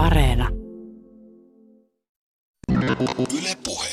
[0.00, 0.48] Areena.
[3.38, 3.88] Yle Puhe.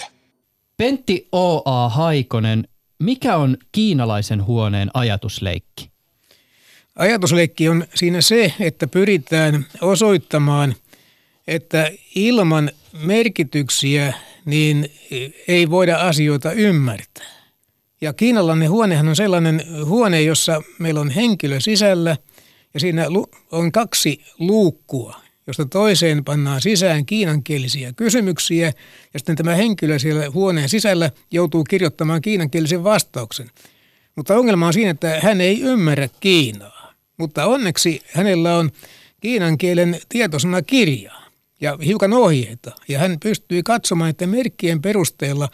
[0.78, 1.90] Pentti O.A.
[1.90, 2.68] Haikonen,
[3.00, 5.92] mikä on kiinalaisen huoneen ajatusleikki?
[6.96, 10.76] Ajatusleikki on siinä se, että pyritään osoittamaan,
[11.48, 12.72] että ilman
[13.04, 14.14] merkityksiä
[14.46, 14.92] niin
[15.48, 17.32] ei voida asioita ymmärtää.
[18.02, 22.18] Ja kiinalainen huonehan on sellainen huone, jossa meillä on henkilö sisällä
[22.74, 23.06] ja siinä
[23.52, 28.74] on kaksi luukkua, josta toiseen pannaan sisään kiinankielisiä kysymyksiä
[29.14, 33.50] ja sitten tämä henkilö siellä huoneen sisällä joutuu kirjoittamaan kiinankielisen vastauksen.
[34.16, 36.94] Mutta ongelma on siinä, että hän ei ymmärrä Kiinaa.
[37.18, 38.72] Mutta onneksi hänellä on
[39.22, 40.00] kiinan kielen
[40.66, 41.12] kirja
[41.62, 42.72] ja hiukan ohjeita.
[42.88, 45.50] Ja hän pystyy katsomaan, että merkkien perusteella,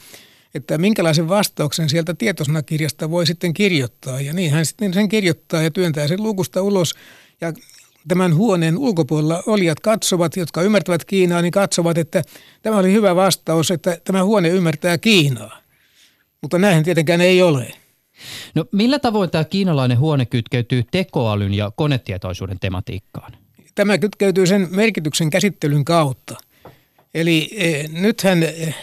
[0.55, 4.21] että minkälaisen vastauksen sieltä tietosanakirjasta voi sitten kirjoittaa.
[4.21, 6.95] Ja niin hän sitten sen kirjoittaa ja työntää sen lukusta ulos.
[7.41, 7.53] Ja
[8.07, 12.21] tämän huoneen ulkopuolella olijat katsovat, jotka ymmärtävät Kiinaa, niin katsovat, että
[12.61, 15.61] tämä oli hyvä vastaus, että tämä huone ymmärtää Kiinaa.
[16.41, 17.71] Mutta näinhän tietenkään ei ole.
[18.55, 23.33] No millä tavoin tämä kiinalainen huone kytkeytyy tekoälyn ja konetietoisuuden tematiikkaan?
[23.75, 26.37] Tämä kytkeytyy sen merkityksen käsittelyn kautta.
[27.13, 28.73] Eli e, nythän e,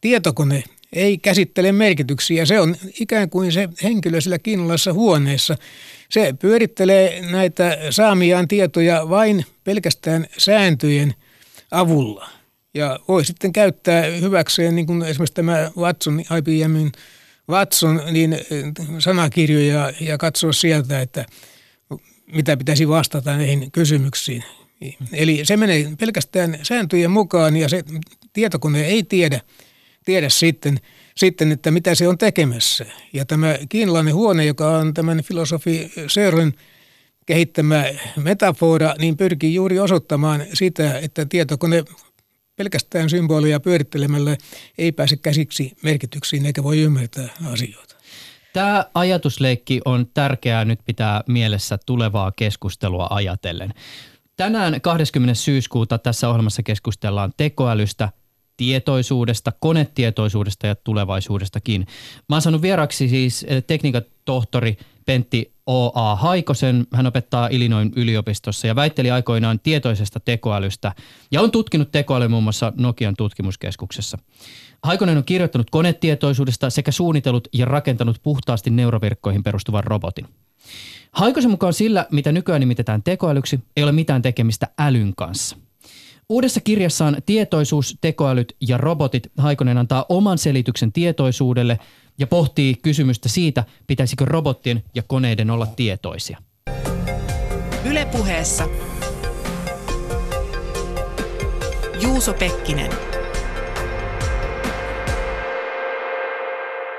[0.00, 2.46] tietokone ei käsittele merkityksiä.
[2.46, 5.56] Se on ikään kuin se henkilö sillä kiinalaisessa huoneessa.
[6.10, 11.14] Se pyörittelee näitä saamiaan tietoja vain pelkästään sääntöjen
[11.70, 12.28] avulla.
[12.74, 16.92] Ja voi sitten käyttää hyväkseen, niin kuin esimerkiksi tämä Watson, IBMin
[17.50, 18.42] Watson, niin eh,
[18.98, 21.26] sanakirjoja ja katsoa sieltä, että
[22.32, 24.44] mitä pitäisi vastata näihin kysymyksiin.
[25.12, 27.84] Eli se menee pelkästään sääntöjen mukaan ja se
[28.32, 29.40] tietokone ei tiedä,
[30.04, 30.80] tiedä sitten,
[31.18, 32.86] sitten, että mitä se on tekemässä.
[33.12, 36.52] Ja tämä kiinalainen huone, joka on tämän filosofi Sörön
[37.26, 37.84] kehittämä
[38.16, 41.84] metafora, niin pyrkii juuri osoittamaan sitä, että tietokone
[42.56, 44.36] pelkästään symbolia pyörittelemällä
[44.78, 47.96] ei pääse käsiksi merkityksiin eikä voi ymmärtää asioita.
[48.52, 53.74] Tämä ajatusleikki on tärkeää nyt pitää mielessä tulevaa keskustelua ajatellen.
[54.36, 55.34] Tänään 20.
[55.34, 58.08] syyskuuta tässä ohjelmassa keskustellaan tekoälystä,
[58.58, 61.86] tietoisuudesta, konetietoisuudesta ja tulevaisuudestakin.
[62.28, 64.76] Mä oon saanut vieraksi siis eh, tekniikan tohtori
[65.06, 66.16] Pentti O.A.
[66.16, 66.86] Haikosen.
[66.92, 70.92] Hän opettaa Illinoin yliopistossa ja väitteli aikoinaan tietoisesta tekoälystä
[71.30, 74.18] ja on tutkinut tekoälyä muun muassa Nokian tutkimuskeskuksessa.
[74.82, 80.26] Haikonen on kirjoittanut konetietoisuudesta sekä suunnitellut ja rakentanut puhtaasti neuroverkkoihin perustuvan robotin.
[81.12, 85.56] Haikosen mukaan sillä, mitä nykyään nimitetään tekoälyksi, ei ole mitään tekemistä älyn kanssa.
[86.30, 91.78] Uudessa kirjassaan Tietoisuus, tekoälyt ja robotit Haikonen antaa oman selityksen tietoisuudelle
[92.18, 96.38] ja pohtii kysymystä siitä, pitäisikö robottien ja koneiden olla tietoisia.
[97.84, 98.68] Ylepuheessa
[102.02, 102.90] Juuso Pekkinen.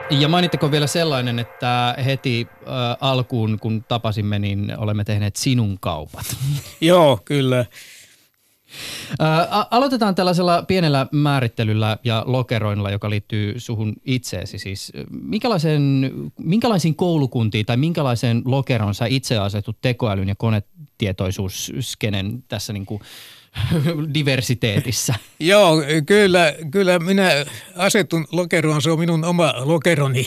[0.10, 2.68] Ja mainittako vielä sellainen, että heti äh,
[3.02, 6.36] alkuun kun tapasimme, niin olemme tehneet sinun kaupat.
[6.82, 7.66] Joo, kyllä.
[9.22, 9.26] Ä,
[9.72, 14.60] aloitetaan tällaisella pienellä määrittelyllä ja lokeroinnilla, joka liittyy suhun itseesi.
[14.60, 14.92] Siis,
[15.22, 23.02] minkälaisen, minkälaisiin koulukuntiin tai minkälaiseen lokeroon sä itse asetut tekoälyn ja konetietoisuusskenen tässä niin kuin
[24.14, 25.16] diversiteetissä?
[25.40, 27.30] Joo, kyllä, kyllä minä
[27.76, 30.26] asetun lokeroon, se on minun oma lokeroni.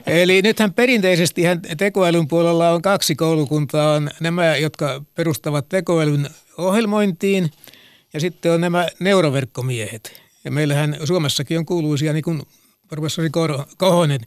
[0.08, 1.42] Eli nythän perinteisesti
[1.78, 3.94] tekoälyn puolella on kaksi koulukuntaa.
[3.94, 7.52] On nämä, jotka perustavat tekoälyn ohjelmointiin
[8.14, 10.22] ja sitten on nämä neuroverkkomiehet.
[10.44, 12.42] Ja meillähän Suomessakin on kuuluisia, niin kuin
[12.88, 13.30] professori
[13.78, 14.22] Kohonen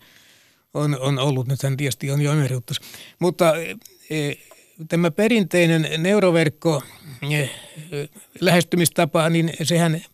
[0.75, 2.81] on, on ollut, nyt hän tietysti on jo emerituus.
[3.19, 3.53] Mutta
[4.11, 4.33] e,
[4.89, 6.83] tämä perinteinen neuroverkko
[7.31, 7.47] e,
[8.41, 10.05] lähestymistapa, niin sehän,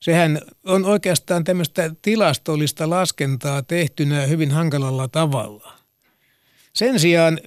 [0.00, 5.81] sehän on oikeastaan tämmöistä tilastollista laskentaa tehtynä hyvin hankalalla tavalla.
[6.74, 7.40] Sen sijaan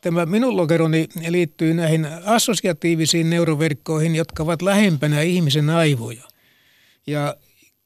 [0.00, 6.22] tämä minun lokeroni liittyy näihin assosiatiivisiin neuroverkkoihin, jotka ovat lähempänä ihmisen aivoja.
[7.06, 7.36] Ja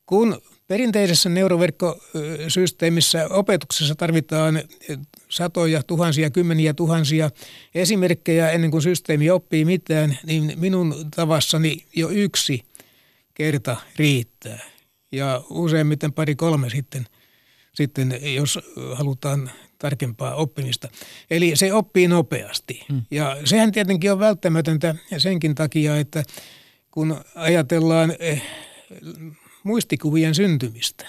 [0.07, 4.63] kun perinteisessä neuroverkkosysteemissä opetuksessa tarvitaan
[5.29, 7.31] satoja, tuhansia, kymmeniä tuhansia
[7.75, 12.65] esimerkkejä ennen kuin systeemi oppii mitään, niin minun tavassani jo yksi
[13.35, 14.59] kerta riittää.
[15.13, 17.07] Ja useimmiten pari kolme sitten,
[17.75, 18.59] sitten jos
[18.95, 20.89] halutaan tarkempaa oppimista.
[21.31, 22.85] Eli se oppii nopeasti.
[22.89, 23.03] Hmm.
[23.11, 26.23] Ja sehän tietenkin on välttämätöntä senkin takia, että
[26.91, 28.43] kun ajatellaan eh,
[29.63, 31.07] muistikuvien syntymistä,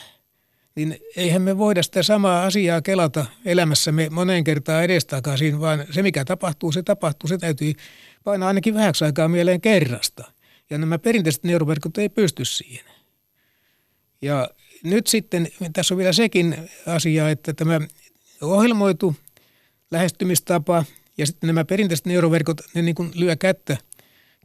[0.76, 6.26] niin eihän me voida sitä samaa asiaa kelata elämässämme moneen kertaan edestakaisin, vaan se mikä
[6.26, 7.28] tapahtuu, se tapahtuu.
[7.28, 7.74] Se täytyy
[8.24, 10.24] painaa ainakin vähäksi aikaa mieleen kerrasta.
[10.70, 12.86] Ja nämä perinteiset neuroverkot ei pysty siihen.
[14.22, 14.50] Ja
[14.84, 17.80] nyt sitten tässä on vielä sekin asia, että tämä
[18.42, 19.16] ohjelmoitu
[19.92, 20.86] lähestymistapa
[21.18, 23.78] ja sitten nämä perinteiset neuroverkot, ne niin kuin lyö kättä,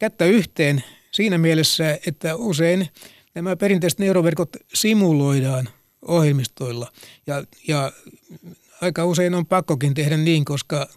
[0.00, 2.88] kättä yhteen siinä mielessä, että usein
[3.34, 5.68] nämä perinteiset neuroverkot simuloidaan
[6.02, 6.92] ohjelmistoilla.
[7.26, 7.92] Ja, ja
[8.80, 10.88] aika usein on pakkokin tehdä niin, koska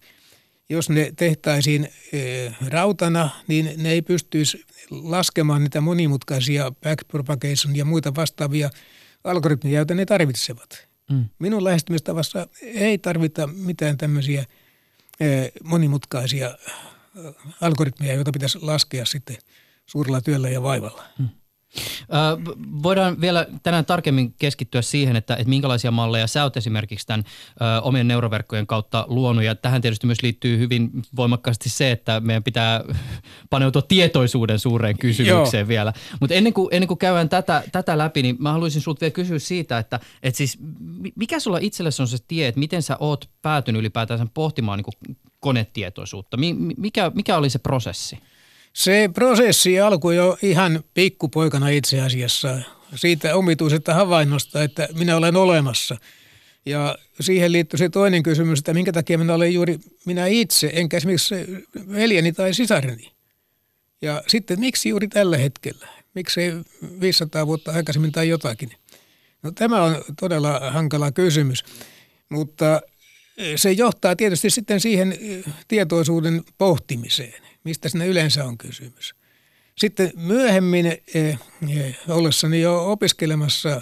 [0.70, 2.20] jos ne tehtäisiin e,
[2.68, 8.70] rautana, niin ne ei pystyisi laskemaan niitä monimutkaisia backpropagation ja muita vastaavia
[9.24, 10.85] algoritmeja, joita ne tarvitsevat.
[11.12, 11.26] Mm.
[11.40, 14.46] Minun lähestymistavassa ei tarvita mitään tämmöisiä
[15.20, 15.26] e,
[15.64, 16.58] monimutkaisia
[17.62, 19.38] algoritmeja, joita pitäisi laskea sitten
[19.86, 21.04] suurella työllä ja vaivalla.
[21.20, 21.30] Mm.
[22.84, 27.24] Voidaan vielä tänään tarkemmin keskittyä siihen, että, että minkälaisia malleja sä oot esimerkiksi tämän
[27.62, 29.44] ö, omien neuroverkkojen kautta luonut.
[29.44, 32.84] Ja tähän tietysti myös liittyy hyvin voimakkaasti se, että meidän pitää
[33.50, 35.68] paneutua tietoisuuden suureen kysymykseen Joo.
[35.68, 35.94] vielä.
[36.20, 39.40] Mutta ennen kuin, ennen kuin käydään tätä, tätä läpi, niin mä haluaisin sulta vielä kysyä
[39.40, 40.60] siitä, että, että siis
[41.16, 46.38] mikä sulla itsellesi on se tie, että miten sä oot päätynyt ylipäätään pohtimaan niin konetietoisuutta?
[46.78, 48.18] Mikä, mikä oli se prosessi?
[48.76, 52.58] Se prosessi alkoi jo ihan pikkupoikana itse asiassa
[52.96, 55.98] siitä omituisesta havainnosta, että minä olen olemassa.
[56.66, 60.98] Ja siihen liittyy se toinen kysymys, että minkä takia minä olen juuri minä itse, enkä
[60.98, 61.36] esimerkiksi
[61.92, 63.12] veljeni tai sisareni.
[64.02, 65.88] Ja sitten miksi juuri tällä hetkellä?
[66.14, 66.54] Miksi ei
[67.02, 68.72] 500 vuotta aikaisemmin tai jotakin?
[69.44, 71.64] No tämä on todella hankala kysymys,
[72.30, 72.82] mutta
[73.56, 75.18] se johtaa tietysti sitten siihen
[75.68, 79.16] tietoisuuden pohtimiseen mistä sinne yleensä on kysymys.
[79.78, 81.40] Sitten myöhemmin eh, eh,
[82.08, 83.82] ollessani jo opiskelemassa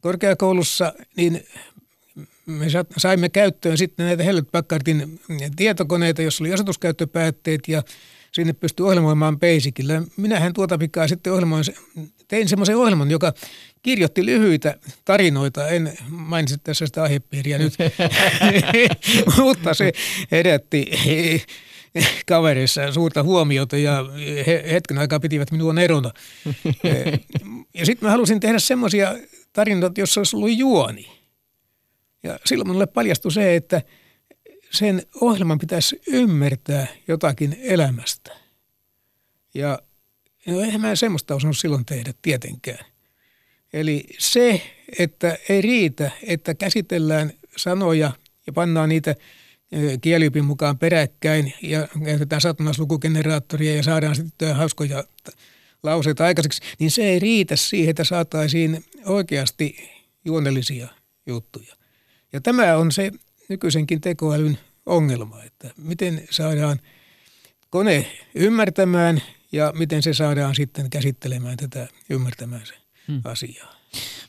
[0.00, 1.46] korkeakoulussa, niin
[2.46, 5.20] me saimme käyttöön sitten näitä Hewlett Packardin
[5.56, 7.82] tietokoneita, jossa oli asetuskäyttöpäätteet ja
[8.32, 10.02] sinne pystyi ohjelmoimaan Basicilla.
[10.16, 11.64] Minähän tuota pikaa sitten ohjelmoin,
[12.28, 13.32] tein semmoisen ohjelman, joka
[13.82, 15.68] kirjoitti lyhyitä tarinoita.
[15.68, 17.74] En mainitse tässä sitä aihepiiriä nyt,
[19.38, 19.92] mutta se
[20.30, 20.90] herätti
[22.26, 24.04] kaverissa suurta huomiota ja
[24.46, 26.12] he, hetken aikaa pitivät minua nerona.
[27.78, 29.14] ja sitten mä halusin tehdä semmoisia
[29.52, 31.22] tarinoita, joissa olisi ollut juoni.
[32.22, 33.82] Ja silloin minulle paljastui se, että
[34.70, 38.36] sen ohjelman pitäisi ymmärtää jotakin elämästä.
[39.54, 39.78] Ja
[40.46, 42.84] no eihän mä semmoista osannut silloin tehdä tietenkään.
[43.72, 44.62] Eli se,
[44.98, 48.12] että ei riitä, että käsitellään sanoja
[48.46, 49.14] ja pannaan niitä–
[50.00, 55.04] kieliopin mukaan peräkkäin ja käytetään satunnaislukugeneraattoria ja saadaan sitten hauskoja
[55.82, 59.90] lauseita aikaiseksi, niin se ei riitä siihen, että saataisiin oikeasti
[60.24, 60.88] juonellisia
[61.26, 61.76] juttuja.
[62.32, 63.12] Ja tämä on se
[63.48, 66.80] nykyisenkin tekoälyn ongelma, että miten saadaan
[67.70, 69.22] kone ymmärtämään
[69.52, 72.74] ja miten se saadaan sitten käsittelemään tätä ymmärtämään se
[73.08, 73.20] hmm.
[73.24, 73.75] asiaa.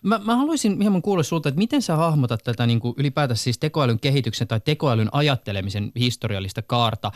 [0.04, 3.58] Mä, mä haluaisin hieman kuulla sulta, että miten sä hahmotat tätä niin kuin ylipäätänsä siis
[3.58, 7.12] tekoälyn kehityksen tai tekoälyn ajattelemisen historiallista kaarta.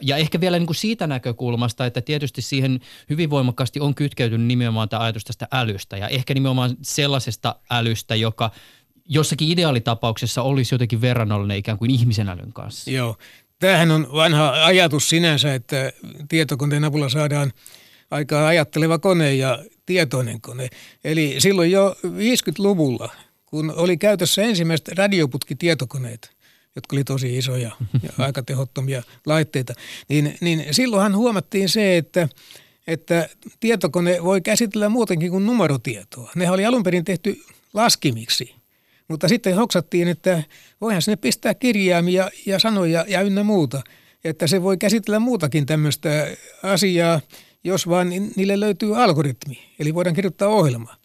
[0.00, 2.80] Ja ehkä vielä niin kuin siitä näkökulmasta, että tietysti siihen
[3.10, 8.50] hyvin voimakkaasti on kytkeytynyt nimenomaan tämä ajatus tästä älystä ja ehkä nimenomaan sellaisesta älystä, joka
[9.08, 12.90] jossakin ideaalitapauksessa olisi jotenkin verrannollinen ikään kuin ihmisen älyn kanssa.
[12.90, 13.16] Joo.
[13.58, 15.92] Tämähän on vanha ajatus sinänsä, että
[16.28, 17.52] tietokoneen avulla saadaan
[18.10, 20.68] aikaa ajatteleva kone ja tietoinen kone.
[21.04, 23.12] Eli silloin jo 50-luvulla,
[23.46, 26.30] kun oli käytössä ensimmäiset radioputkitietokoneet,
[26.76, 27.70] jotka oli tosi isoja
[28.02, 29.74] ja aika tehottomia laitteita,
[30.08, 32.28] niin, niin silloinhan huomattiin se, että
[32.86, 33.28] että
[33.60, 36.32] tietokone voi käsitellä muutenkin kuin numerotietoa.
[36.34, 37.42] Ne oli alun perin tehty
[37.74, 38.54] laskimiksi,
[39.08, 40.42] mutta sitten hoksattiin, että
[40.80, 43.82] voihan sinne pistää kirjaimia ja sanoja ja ynnä muuta,
[44.24, 46.08] että se voi käsitellä muutakin tämmöistä
[46.62, 47.20] asiaa,
[47.64, 50.96] jos vaan niille löytyy algoritmi, eli voidaan kirjoittaa ohjelma.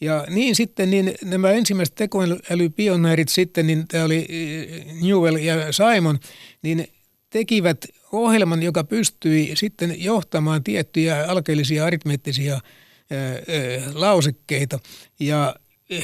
[0.00, 6.18] Ja niin sitten niin nämä ensimmäiset tekoälypioneerit sitten, niin tämä oli eh, Newell ja Simon,
[6.62, 6.88] niin
[7.30, 12.60] tekivät ohjelman, joka pystyi sitten johtamaan tiettyjä alkeellisia aritmeettisia
[13.10, 14.78] eh, eh, lausekkeita.
[15.20, 15.56] Ja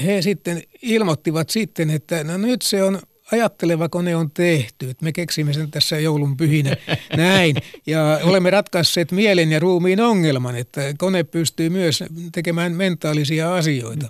[0.05, 3.01] he sitten ilmoittivat sitten, että no nyt se on
[3.33, 6.76] ajatteleva kone on tehty, että me keksimme sen tässä joulun pyhinä
[7.16, 7.56] näin.
[7.87, 14.09] Ja olemme ratkaisseet mielen ja ruumiin ongelman, että kone pystyy myös tekemään mentaalisia asioita.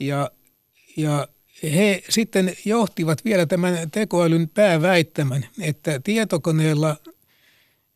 [0.00, 0.30] Ja,
[0.96, 1.28] ja
[1.62, 6.96] he sitten johtivat vielä tämän tekoälyn pääväittämän, että tietokoneella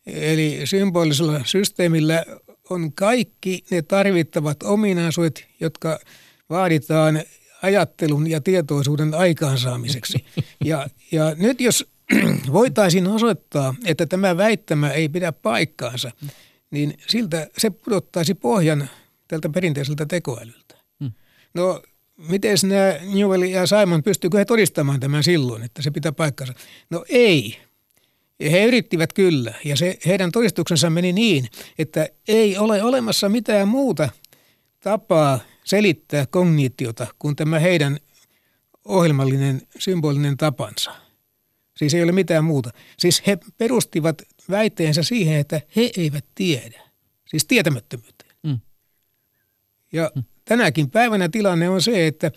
[0.07, 2.25] eli symbolisella systeemillä
[2.71, 5.99] on kaikki ne tarvittavat ominaisuudet, jotka
[6.51, 7.23] vaaditaan
[7.67, 10.25] ajattelun ja tietoisuuden aikaansaamiseksi.
[10.65, 11.87] Ja, ja nyt jos
[12.53, 16.11] voitaisiin osoittaa, että tämä väittämä ei pidä paikkaansa,
[16.71, 18.91] niin siltä se pudottaisi pohjan
[19.29, 20.75] tältä perinteiseltä tekoälyltä.
[21.01, 21.13] Hmm.
[21.55, 21.83] No,
[22.29, 26.55] miten nämä Newell ja Simon, pystyykö he todistamaan tämän silloin, että se pitää paikkansa?
[26.91, 27.59] No ei.
[28.41, 34.09] He yrittivät kyllä, ja se, heidän todistuksensa meni niin, että ei ole olemassa mitään muuta
[34.81, 37.99] tapaa selittää kognitiota kuin tämä heidän
[38.85, 40.95] ohjelmallinen symbolinen tapansa.
[41.77, 42.71] Siis ei ole mitään muuta.
[42.99, 46.81] Siis he perustivat väitteensä siihen, että he eivät tiedä.
[47.29, 48.37] Siis tietämättömyyteen.
[48.43, 48.61] Mm.
[49.93, 50.25] Ja mm.
[50.45, 52.31] tänäkin päivänä tilanne on se, että,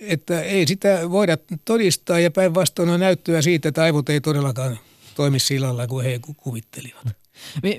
[0.00, 4.78] että ei sitä voida todistaa ja päinvastoin on näyttöä siitä, että aivot ei todellakaan
[5.14, 7.06] toimi sillä lailla kuin he kuvittelivat.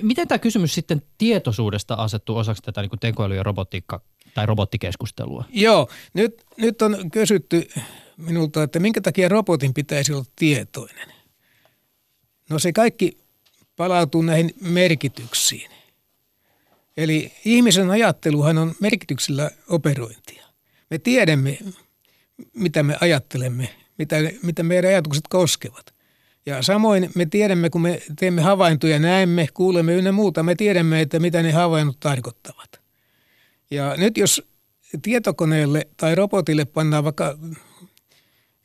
[0.02, 4.00] Miten tämä kysymys sitten tietoisuudesta asettuu osaksi tätä niin tekoäly- ja robotiikka
[4.34, 5.44] tai robottikeskustelua?
[5.52, 7.68] Joo, nyt, nyt on kysytty
[8.16, 11.08] minulta, että minkä takia robotin pitäisi olla tietoinen.
[12.50, 13.18] No se kaikki
[13.76, 15.70] palautuu näihin merkityksiin.
[16.96, 20.44] Eli ihmisen ajatteluhan on merkityksellä operointia.
[20.90, 21.58] Me tiedämme,
[22.54, 25.94] mitä me ajattelemme, mitä, mitä meidän ajatukset koskevat.
[26.46, 31.18] Ja samoin me tiedämme, kun me teemme havaintoja, näemme, kuulemme ynnä muuta, me tiedämme, että
[31.18, 32.83] mitä ne havainnot tarkoittavat.
[33.70, 34.42] Ja nyt jos
[35.02, 37.38] tietokoneelle tai robotille pannaan vaikka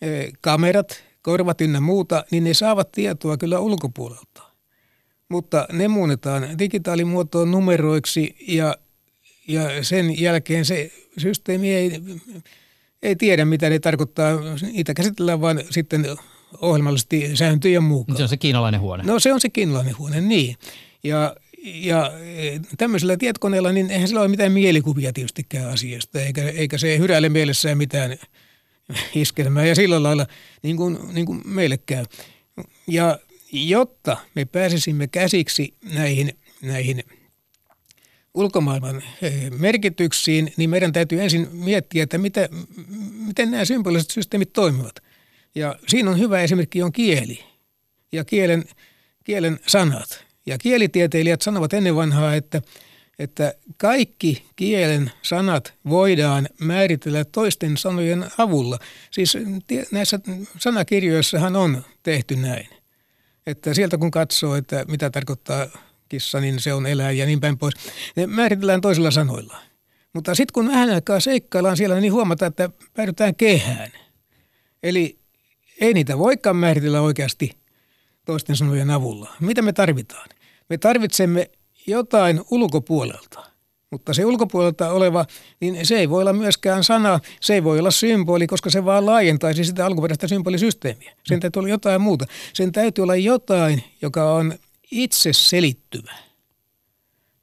[0.01, 4.43] eh, kamerat, korvat ynnä muuta, niin ne saavat tietoa kyllä ulkopuolelta.
[5.29, 8.75] Mutta ne muunnetaan digitaalimuotoon numeroiksi ja,
[9.47, 12.01] ja sen jälkeen se systeemi ei,
[13.03, 14.39] ei tiedä, mitä ne tarkoittaa.
[14.61, 16.05] Niitä käsitellään vain sitten
[16.61, 18.17] ohjelmallisesti sääntöjen mukaan.
[18.17, 19.03] Se on se kiinalainen huone.
[19.03, 20.55] No se on se kiinalainen huone, niin.
[21.03, 22.11] Ja, ja
[22.77, 27.77] tämmöisellä tietokoneella, niin eihän sillä ole mitään mielikuvia tietystikään asiasta, eikä, eikä se hyräile mielessään
[27.77, 28.17] mitään
[29.15, 30.27] iskelmää ja sillä lailla
[30.63, 31.79] niin kuin, niin kuin meille.
[32.87, 33.19] Ja
[33.51, 37.03] jotta me pääsisimme käsiksi näihin, näihin
[38.33, 42.49] ulkomaailman eh, merkityksiin, niin meidän täytyy ensin miettiä, että mitä,
[43.27, 44.95] miten nämä symboliset systeemit toimivat–
[45.55, 47.39] ja siinä on hyvä esimerkki on kieli
[48.11, 48.65] ja kielen,
[49.23, 50.25] kielen sanat.
[50.49, 52.61] Ja kielitieteilijät sanovat ennen vanhaa, että,
[53.19, 58.79] että kaikki kielen sanat voidaan määritellä toisten sanojen avulla.
[59.11, 59.37] Siis
[59.91, 60.19] näissä
[60.59, 62.67] sanakirjoissahan on tehty näin.
[63.47, 65.67] Että sieltä kun katsoo, että mitä tarkoittaa
[66.09, 67.73] kissa, niin se on eläin ja niin päin pois.
[68.15, 69.57] Ne määritellään toisilla sanoilla.
[70.13, 73.91] Mutta sitten kun vähän aikaa seikkaillaan siellä, niin huomataan, että päädytään kehään.
[74.83, 75.19] Eli
[75.81, 77.51] ei niitä voikaan määritellä oikeasti
[78.25, 79.33] toisten sanojen avulla.
[79.39, 80.29] Mitä me tarvitaan?
[80.69, 81.51] Me tarvitsemme
[81.87, 83.45] jotain ulkopuolelta.
[83.91, 85.25] Mutta se ulkopuolelta oleva,
[85.59, 89.05] niin se ei voi olla myöskään sana, se ei voi olla symboli, koska se vaan
[89.05, 91.13] laajentaisi sitä alkuperäistä symbolisysteemiä.
[91.23, 92.25] Sen täytyy olla jotain muuta.
[92.53, 94.53] Sen täytyy olla jotain, joka on
[94.91, 96.13] itse selittyvä.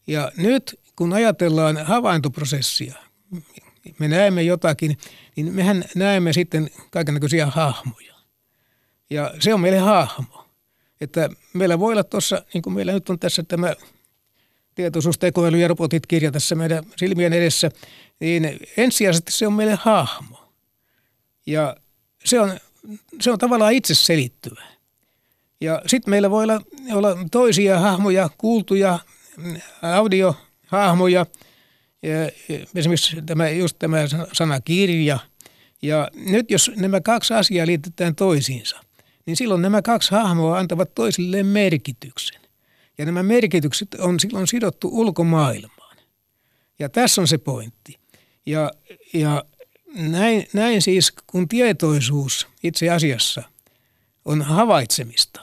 [0.06, 2.94] Ja nyt kun ajatellaan havaintoprosessia,
[3.98, 4.98] me näemme jotakin,
[5.36, 8.14] niin mehän näemme sitten kaikenlaisia hahmoja.
[9.10, 10.45] Ja se on meille hahmo.
[11.00, 13.74] Että meillä voi olla tuossa, niin kuin meillä nyt on tässä tämä
[14.74, 17.70] tietoisuus, tekoäly ja robotit kirja tässä meidän silmien edessä,
[18.20, 20.52] niin ensisijaisesti se on meille hahmo.
[21.46, 21.76] Ja
[22.24, 22.60] se on,
[23.20, 24.62] se on tavallaan itse selittyvä.
[25.60, 26.60] Ja sitten meillä voi olla,
[26.92, 28.98] olla toisia hahmoja, kuultuja
[29.82, 31.26] audiohahmoja,
[32.02, 32.12] ja
[32.74, 33.98] esimerkiksi tämä, just tämä
[34.32, 35.18] sana kirja.
[35.82, 38.80] Ja nyt jos nämä kaksi asiaa liitetään toisiinsa,
[39.26, 42.40] niin silloin nämä kaksi hahmoa antavat toisilleen merkityksen.
[42.98, 45.96] Ja nämä merkitykset on silloin sidottu ulkomaailmaan.
[46.78, 47.98] Ja tässä on se pointti.
[48.46, 48.70] Ja,
[49.12, 49.44] ja
[49.94, 53.42] näin, näin siis, kun tietoisuus itse asiassa
[54.24, 55.40] on havaitsemista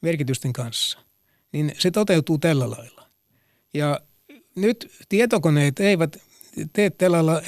[0.00, 0.98] merkitysten kanssa,
[1.52, 3.08] niin se toteutuu tällä lailla.
[3.74, 4.00] Ja
[4.54, 6.16] nyt tietokoneet eivät
[6.72, 7.42] tee tällä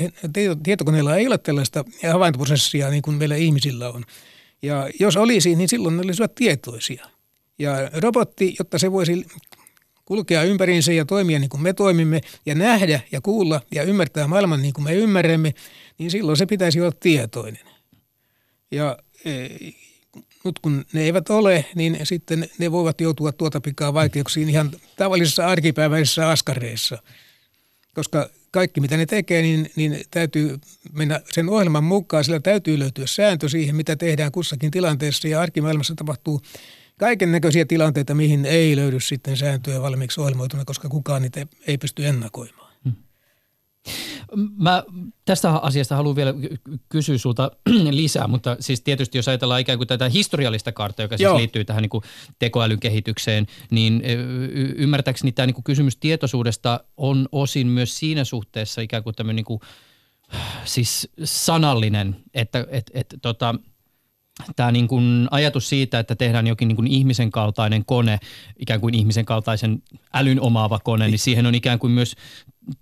[0.62, 4.04] tietokoneilla ei ole tällaista havaintoprosessia niin kuin meillä ihmisillä on–
[4.64, 7.06] ja jos olisi, niin silloin ne olisivat tietoisia.
[7.58, 9.26] Ja robotti, jotta se voisi
[10.04, 14.62] kulkea ympäriinsä ja toimia niin kuin me toimimme ja nähdä ja kuulla ja ymmärtää maailman
[14.62, 15.54] niin kuin me ymmärrämme,
[15.98, 17.66] niin silloin se pitäisi olla tietoinen.
[18.70, 19.30] Ja e,
[20.44, 25.46] nyt kun ne eivät ole, niin sitten ne voivat joutua tuota pikaa vaikeuksiin ihan tavallisissa
[25.46, 27.02] arkipäiväisissä askareissa.
[27.94, 30.58] Koska kaikki mitä ne tekee, niin, niin täytyy
[30.92, 32.24] mennä sen ohjelman mukaan.
[32.24, 35.28] Sillä täytyy löytyä sääntö siihen, mitä tehdään kussakin tilanteessa.
[35.28, 36.40] Ja arkimaailmassa tapahtuu
[36.98, 42.06] kaiken näköisiä tilanteita, mihin ei löydy sitten sääntöjä valmiiksi ohjelmoituna, koska kukaan niitä ei pysty
[42.06, 42.63] ennakoimaan.
[44.56, 44.84] Mä
[45.24, 46.34] tästä asiasta haluan vielä
[46.88, 47.50] kysyä sulta
[47.90, 51.36] lisää, mutta siis tietysti jos ajatellaan ikään kuin tätä historiallista karttaa, joka siis Joo.
[51.38, 52.04] liittyy tähän niin kuin
[52.38, 58.80] tekoälyn kehitykseen, niin y- ymmärtääkseni tämä niin kuin kysymys tietoisuudesta on osin myös siinä suhteessa
[58.80, 59.60] ikään kuin tämmöinen niin kuin,
[60.64, 63.54] siis sanallinen, että et, et, tota,
[64.56, 68.18] tämä niin kuin ajatus siitä, että tehdään jokin niin kuin ihmisen kaltainen kone,
[68.58, 69.82] ikään kuin ihmisen kaltaisen
[70.14, 72.14] älyn omaava kone, niin siihen on ikään kuin myös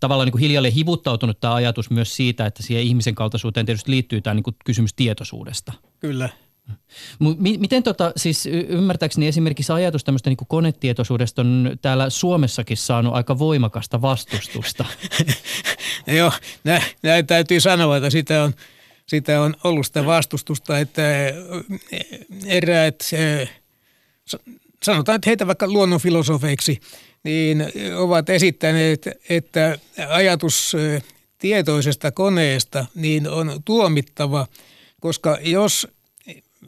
[0.01, 4.21] tavallaan niin kuin hiljalleen hivuttautunut tämä ajatus myös siitä, että siihen ihmisen kaltaisuuteen tietysti liittyy
[4.21, 5.73] tämä niin kuin kysymys tietoisuudesta.
[6.01, 6.29] Kyllä.
[7.59, 13.39] Miten tota, siis ymmärtääkseni esimerkiksi ajatus tämmöistä niin kuin konetietoisuudesta on täällä Suomessakin saanut aika
[13.39, 14.85] voimakasta vastustusta.
[16.19, 16.33] Joo,
[16.65, 18.55] nä, näin täytyy sanoa, että sitä on,
[19.13, 21.03] sitä on ollut sitä vastustusta, että
[22.47, 23.51] eräät, eh,
[24.83, 26.81] sanotaan että heitä vaikka luonnonfilosofeiksi,
[27.25, 27.65] niin
[27.97, 29.79] ovat esittäneet, että
[30.09, 31.03] ajatus eh,
[31.39, 34.47] tietoisesta koneesta niin on tuomittava,
[35.01, 35.89] koska jos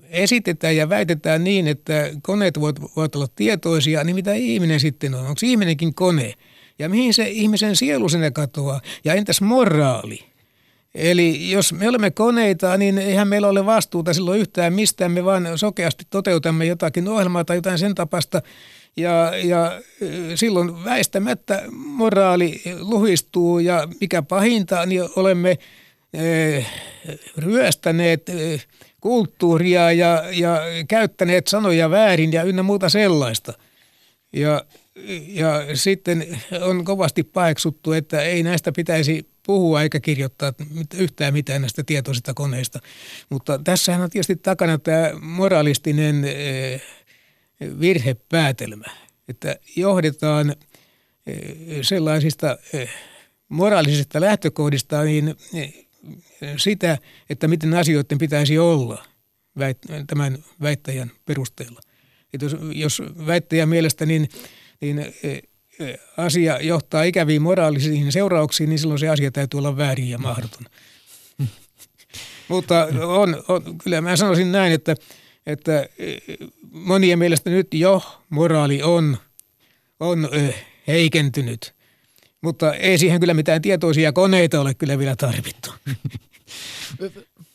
[0.09, 5.21] esitetään ja väitetään niin, että koneet voivat olla tietoisia, niin mitä ihminen sitten on?
[5.21, 6.35] Onko ihminenkin kone?
[6.79, 8.81] Ja mihin se ihmisen sielu sinne katoaa?
[9.05, 10.34] Ja entäs moraali?
[10.95, 15.13] Eli jos me olemme koneita, niin eihän meillä ole vastuuta silloin yhtään mistään.
[15.13, 18.43] Me vaan sokeasti toteutamme jotakin ohjelmaa tai jotain sen tapasta.
[18.97, 19.83] Ja, ja
[20.35, 25.59] silloin väistämättä moraali luhistuu ja mikä pahinta, niin olemme
[26.15, 26.67] eh,
[27.37, 28.67] ryöstäneet eh,
[29.01, 33.53] kulttuuria ja, ja käyttäneet sanoja väärin ja ynnä muuta sellaista.
[34.33, 34.65] Ja,
[35.29, 40.53] ja sitten on kovasti paheksuttu, että ei näistä pitäisi puhua eikä kirjoittaa
[40.95, 42.81] yhtään mitään näistä tietoisista koneista.
[43.31, 46.83] Mutta tässähän on tietysti takana tämä moralistinen eh,
[47.81, 48.87] virhepäätelmä,
[49.29, 50.51] että johdetaan
[51.27, 52.91] eh, sellaisista eh,
[53.49, 55.35] moraalisista lähtökohdista niin
[56.57, 56.99] sitä,
[57.31, 59.05] että miten asioiden pitäisi olla
[60.07, 61.81] tämän väittäjän perusteella.
[62.33, 64.29] Että jos, jos väittäjän mielestä niin,
[64.81, 65.07] niin
[66.17, 70.65] asia johtaa ikäviin moraalisiin seurauksiin, niin silloin se asia täytyy olla väärin ja mahdoton.
[72.49, 74.95] Mutta on, on, kyllä mä sanoisin näin, että,
[75.47, 75.89] että
[76.71, 79.17] monien mielestä nyt jo moraali on,
[80.01, 80.29] on
[80.87, 81.75] heikentynyt.
[82.41, 85.75] Mutta ei siihen kyllä mitään tietoisia koneita ole kyllä vielä tarvittu.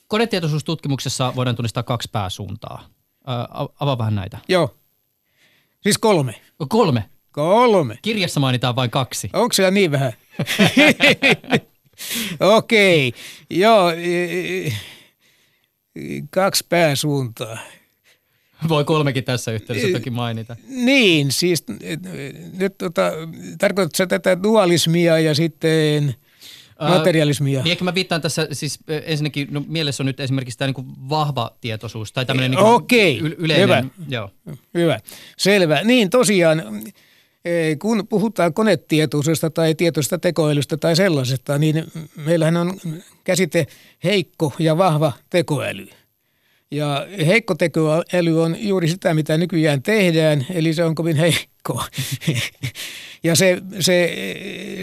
[0.07, 2.89] Konetietoisuustutkimuksessa voidaan tunnistaa kaksi pääsuuntaa.
[3.79, 4.37] Avaa vähän näitä.
[4.47, 4.75] Joo.
[5.83, 6.41] Siis kolme.
[6.69, 7.09] Kolme?
[7.31, 7.97] Kolme.
[8.01, 9.29] Kirjassa mainitaan vain kaksi.
[9.33, 10.13] Onko siellä niin vähän?
[12.57, 13.07] Okei.
[13.07, 13.21] Okay.
[13.49, 13.91] Joo.
[16.29, 17.57] Kaksi pääsuuntaa.
[18.69, 20.55] Voi kolmekin tässä yhteydessä toki mainita.
[20.67, 21.63] Niin, siis
[22.57, 23.11] nyt tota,
[23.57, 26.15] tarkoitatko sä tätä dualismia ja sitten
[26.87, 27.63] materialismia?
[27.63, 31.51] Niin ehkä mä viittaan tässä, siis ensinnäkin no, mielessä on nyt esimerkiksi tämä niin vahva
[31.61, 33.63] tietoisuus tai tämmöinen niin Okei, y- yleinen.
[33.63, 33.83] hyvä.
[34.09, 34.29] Joo.
[34.73, 34.99] Hyvä,
[35.37, 35.81] selvä.
[35.83, 36.63] Niin tosiaan,
[37.81, 41.83] kun puhutaan konetietoisuudesta tai tietoisesta tekoälystä tai sellaisesta, niin
[42.15, 42.73] meillähän on
[43.23, 43.67] käsite
[44.03, 45.87] heikko ja vahva tekoäly.
[46.71, 51.83] Ja heikko tekoäly on juuri sitä, mitä nykyään tehdään, eli se on kovin heikko.
[53.23, 54.15] ja se, se,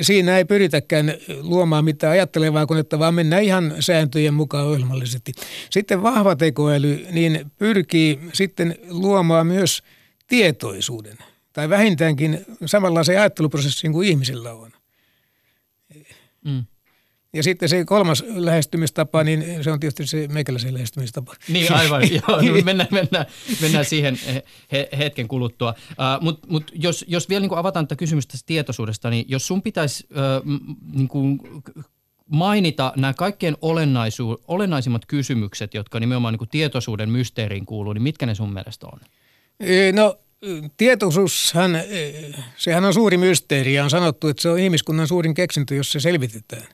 [0.01, 5.33] siinä ei pyritäkään luomaan mitään ajattelevaa konetta, vaan mennään ihan sääntöjen mukaan ohjelmallisesti.
[5.71, 9.83] Sitten vahva tekoäly niin pyrkii sitten luomaan myös
[10.27, 11.19] tietoisuuden,
[11.57, 14.71] tai vähintäänkin samanlaisen ajatteluprosessin kuin ihmisillä on.
[16.45, 16.65] Mm.
[17.33, 21.35] Ja sitten se kolmas lähestymistapa, niin se on tietysti se meikäläisen lähestymistapa.
[21.49, 22.43] Niin aivan, joo.
[22.43, 23.27] No mennään, mennään,
[23.61, 24.19] mennään siihen
[24.73, 25.75] he, hetken kuluttua.
[25.91, 29.63] Uh, Mutta mut jos, jos vielä niin avataan tätä kysymystä tästä tietoisuudesta, niin jos sun
[29.63, 30.61] pitäisi uh,
[30.93, 31.41] niin kuin
[32.31, 38.27] mainita nämä kaikkein olennaisu, olennaisimmat kysymykset, jotka nimenomaan niin kuin tietoisuuden mysteeriin kuuluu, niin mitkä
[38.27, 39.01] ne sun mielestä on?
[39.93, 40.19] No
[40.77, 41.81] tietoisuushan,
[42.57, 46.01] sehän on suuri mysteeri ja on sanottu, että se on ihmiskunnan suurin keksintö, jos se
[46.01, 46.67] selvitetään.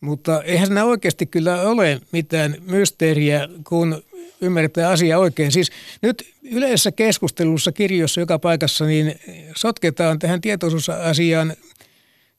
[0.00, 4.02] Mutta eihän siinä oikeasti kyllä ole mitään mysteeriä, kun
[4.40, 5.52] ymmärretään asia oikein.
[5.52, 5.70] Siis
[6.02, 9.20] nyt yleisessä keskustelussa, kirjoissa joka paikassa, niin
[9.56, 11.56] sotketaan tähän tietoisuusasiaan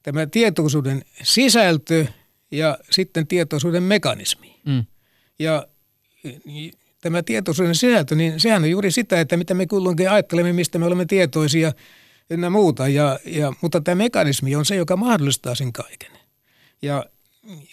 [0.04, 2.06] tämä tietoisuuden sisältö
[2.52, 4.56] ja sitten tietoisuuden mekanismi.
[4.66, 4.86] Mm.
[5.40, 5.68] Ja
[7.08, 10.86] tämä tietoisuuden sisältö, niin sehän on juuri sitä, että mitä me kulloinkin ajattelemme, mistä me
[10.86, 11.72] olemme tietoisia
[12.30, 12.88] ynnä muuta.
[12.88, 16.12] Ja, ja, mutta tämä mekanismi on se, joka mahdollistaa sen kaiken.
[16.82, 17.06] Ja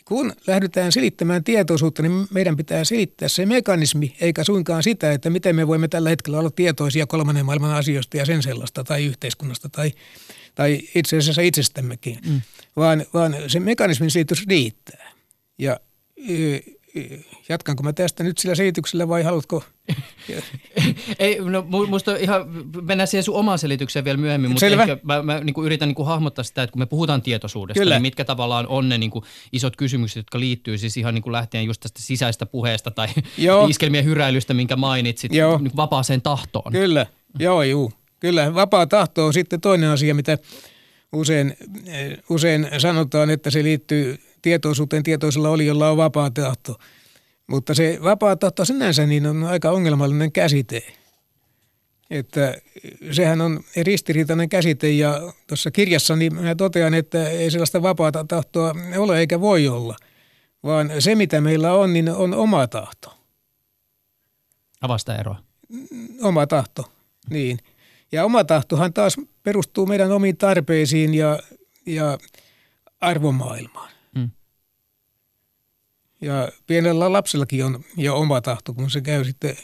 [0.04, 5.56] kun lähdetään selittämään tietoisuutta, niin meidän pitää selittää se mekanismi, eikä suinkaan sitä, että miten
[5.56, 9.92] me voimme tällä hetkellä olla tietoisia kolmannen maailman asioista ja sen sellaista tai yhteiskunnasta tai,
[10.54, 12.40] tai itse asiassa itsestämmekin, mm.
[12.76, 15.12] vaan, vaan se mekanismin selitys riittää.
[15.58, 15.80] Ja
[17.48, 19.64] jatkanko mä tästä nyt sillä selityksellä vai haluatko?
[21.18, 22.46] Ei, no musta ihan,
[22.82, 24.82] mennään siihen sun omaan selitykseen vielä myöhemmin, mutta Selvä.
[24.82, 27.80] ehkä mä, mä niin kuin yritän niin kuin hahmottaa sitä, että kun me puhutaan tietoisuudesta,
[27.80, 27.94] Kyllä.
[27.94, 31.32] niin mitkä tavallaan on ne niin kuin isot kysymykset, jotka liittyy siis ihan niin kuin
[31.32, 33.66] lähtien just tästä sisäistä puheesta tai Joo.
[33.66, 35.58] iskelmien hyräilystä, minkä mainitsit, Joo.
[35.58, 36.72] Niin vapaaseen tahtoon.
[36.72, 37.06] Kyllä,
[37.38, 37.92] joo, juu.
[38.20, 40.38] Kyllä, vapaa tahto on sitten toinen asia, mitä
[41.12, 41.56] usein,
[42.28, 46.78] usein sanotaan, että se liittyy tietoisuuteen tietoisella oli, jolla on vapaa tahto.
[47.46, 50.82] Mutta se vapaa tahto sinänsä niin on aika ongelmallinen käsite.
[52.10, 52.54] Että
[53.12, 58.74] sehän on ristiriitainen käsite ja tuossa kirjassa niin mä totean, että ei sellaista vapaata tahtoa
[58.96, 59.96] ole eikä voi olla,
[60.62, 63.14] vaan se mitä meillä on, niin on oma tahto.
[64.80, 65.38] Avasta eroa.
[66.22, 66.92] Oma tahto,
[67.30, 67.58] niin.
[68.12, 71.38] Ja oma tahtohan taas perustuu meidän omiin tarpeisiin ja,
[71.86, 72.18] ja
[73.00, 73.93] arvomaailmaan.
[76.24, 79.56] Ja pienellä lapsellakin on jo oma tahto, kun se käy sitten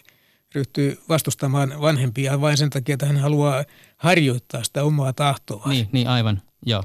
[0.54, 3.64] ryhtyy vastustamaan vanhempia vain sen takia, että hän haluaa
[3.96, 5.62] harjoittaa sitä omaa tahtoa.
[5.66, 6.82] Niin, niin aivan, joo.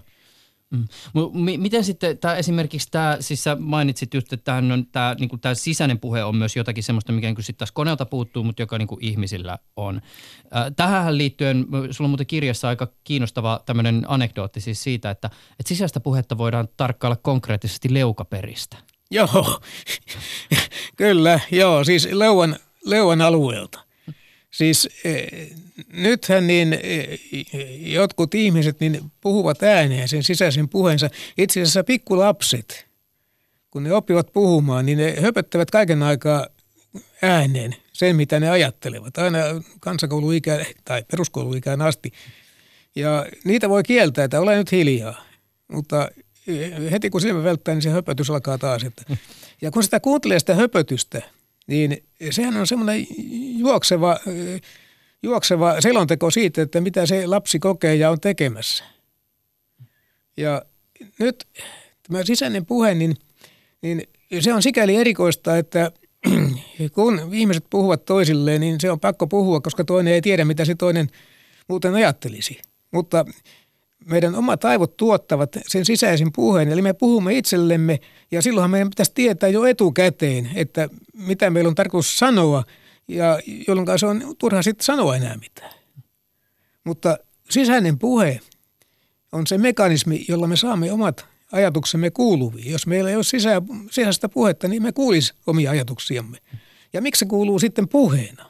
[0.70, 0.88] Mm.
[1.58, 5.56] Miten sitten tämä esimerkiksi tämä, siis sä mainitsit just, että tämä, on, tämä, niin tämä
[5.56, 8.88] sisäinen puhe on myös jotakin semmoista, mikä niin sitten taas koneelta puuttuu, mutta joka niin
[8.88, 10.02] kuin ihmisillä on.
[10.76, 16.00] tähän liittyen, sulla on muuten kirjassa aika kiinnostava tämmöinen anekdootti siis siitä, että, että sisäistä
[16.00, 18.78] puhetta voidaan tarkkailla konkreettisesti leukaperistä.
[19.12, 19.62] Joo,
[20.98, 23.80] kyllä, joo, siis Leuan, Leuan alueelta.
[24.52, 25.28] Siis e,
[25.94, 27.18] nythän niin e,
[27.80, 31.10] jotkut ihmiset niin puhuvat ääneen sen sisäisen puheensa.
[31.38, 32.88] Itse asiassa pikkulapset,
[33.72, 36.48] kun ne oppivat puhumaan, niin ne höpöttävät kaiken aikaa
[37.22, 39.18] ääneen sen, mitä ne ajattelevat.
[39.18, 39.38] Aina
[39.80, 42.12] kansakouluikään tai peruskouluikään asti.
[42.96, 45.26] Ja niitä voi kieltää, että ole nyt hiljaa.
[45.72, 46.10] Mutta
[46.92, 48.84] heti kun silmä välttää, niin se höpötys alkaa taas.
[48.84, 49.04] Että.
[49.62, 51.22] Ja kun sitä kuuntelee sitä höpötystä,
[51.68, 53.08] niin sehän on semmoinen
[53.58, 54.20] juokseva,
[55.24, 58.84] juokseva selonteko siitä, että mitä se lapsi kokee ja on tekemässä.
[60.38, 60.62] Ja
[61.20, 61.48] nyt
[62.08, 63.16] tämä sisäinen puhe, niin,
[63.82, 64.08] niin
[64.40, 65.92] se on sikäli erikoista, että
[66.96, 70.76] kun ihmiset puhuvat toisilleen, niin se on pakko puhua, koska toinen ei tiedä, mitä se
[70.76, 71.08] toinen
[71.68, 72.62] muuten ajattelisi.
[72.92, 73.26] Mutta
[74.06, 78.00] meidän omat aivot tuottavat sen sisäisen puheen, eli me puhumme itsellemme
[78.32, 82.64] ja silloinhan meidän pitäisi tietää jo etukäteen, että mitä meillä on tarkoitus sanoa
[83.08, 85.74] ja jolloin se on turha sitten sanoa enää mitään.
[86.84, 87.18] Mutta
[87.50, 88.40] sisäinen puhe
[89.32, 92.72] on se mekanismi, jolla me saamme omat ajatuksemme kuuluviin.
[92.72, 96.38] Jos meillä ei ole sisä, sisäistä puhetta, niin me kuulisi omia ajatuksiamme.
[96.94, 98.46] Ja miksi se kuuluu sitten puheena?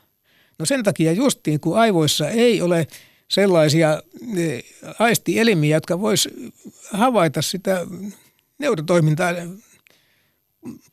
[0.59, 2.87] No sen takia justiin, kun aivoissa ei ole–
[3.27, 4.01] sellaisia
[4.99, 6.29] aistielimiä, jotka vois
[6.91, 7.87] havaita sitä
[8.59, 9.31] neurotoimintaa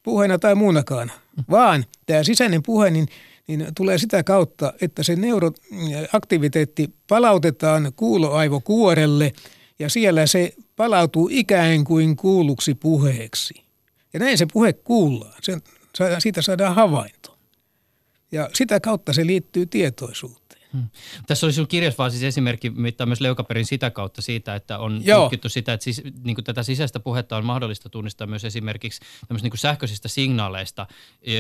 [0.03, 1.13] puheena tai muunakaan,
[1.51, 3.09] vaan tämä sisäinen puhe niin,
[3.47, 9.33] niin tulee sitä kautta, että se neuroaktiviteetti palautetaan kuuloaivokuorelle
[9.79, 13.55] ja siellä se palautuu ikään kuin kuulluksi puheeksi.
[14.13, 15.63] Ja näin se puhe kuullaan, sen,
[16.19, 17.39] siitä saadaan havainto.
[18.33, 20.42] Ja sitä kautta se liittyy tietoisuuteen.
[20.73, 20.89] Hmm.
[21.27, 25.01] Tässä oli sinun kirjassa vaan siis esimerkki, mitä myös Leukaperin sitä kautta siitä, että on
[25.05, 25.21] Joo.
[25.21, 29.51] tutkittu sitä, että siis, niin kuin tätä sisäistä puhetta on mahdollista tunnistaa myös esimerkiksi niin
[29.51, 30.87] kuin sähköisistä signaaleista,
[31.23, 31.35] e,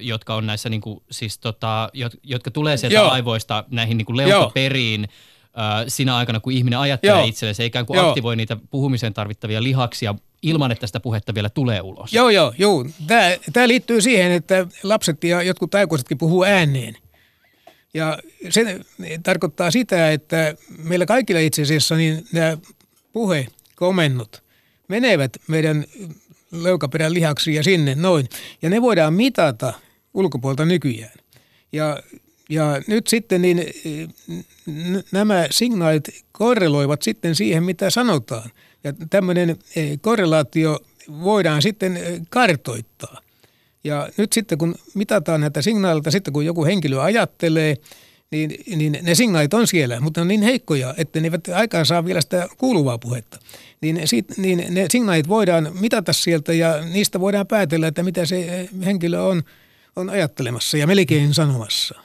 [0.00, 1.90] jotka on näissä, niin kuin, siis tota,
[2.22, 3.10] jotka tulee sieltä Joo.
[3.10, 5.00] aivoista näihin niin kuin leukaperiin.
[5.00, 5.14] Joo
[5.88, 7.26] sinä aikana, kun ihminen ajattelee Joo.
[7.26, 7.54] itselleen.
[7.54, 8.08] Se ikään kuin joo.
[8.08, 12.12] aktivoi niitä puhumiseen tarvittavia lihaksia ilman, että sitä puhetta vielä tulee ulos.
[12.12, 12.84] Joo, joo, joo.
[13.06, 16.96] Tämä, tämä liittyy siihen, että lapset ja jotkut aikuisetkin puhuu ääneen–
[17.94, 18.18] ja
[18.50, 18.80] se
[19.22, 22.58] tarkoittaa sitä, että meillä kaikilla itse asiassa niin nämä
[23.12, 24.42] puhekomennot
[24.88, 25.84] menevät meidän
[26.52, 28.28] leukaperän lihaksiin ja sinne noin.
[28.62, 29.72] Ja ne voidaan mitata
[30.14, 31.12] ulkopuolta nykyään.
[31.72, 32.02] Ja,
[32.48, 33.64] ja nyt sitten niin
[35.12, 38.50] nämä signaalit korreloivat sitten siihen, mitä sanotaan.
[38.84, 43.20] Ja tämmöinen e, korrelaatio voidaan sitten e, kartoittaa.
[43.84, 47.76] Ja nyt sitten kun mitataan näitä signaaleita, sitten kun joku henkilö ajattelee,
[48.30, 51.86] niin, niin ne signaalit on siellä, mutta ne on niin heikkoja, että ne eivät aikaan
[51.86, 53.38] saa vielä sitä kuuluvaa puhetta.
[53.80, 58.68] Niin, sit, niin ne signaalit voidaan mitata sieltä ja niistä voidaan päätellä, että mitä se
[58.84, 59.42] henkilö on,
[59.96, 62.00] on ajattelemassa ja melkein sanomassa.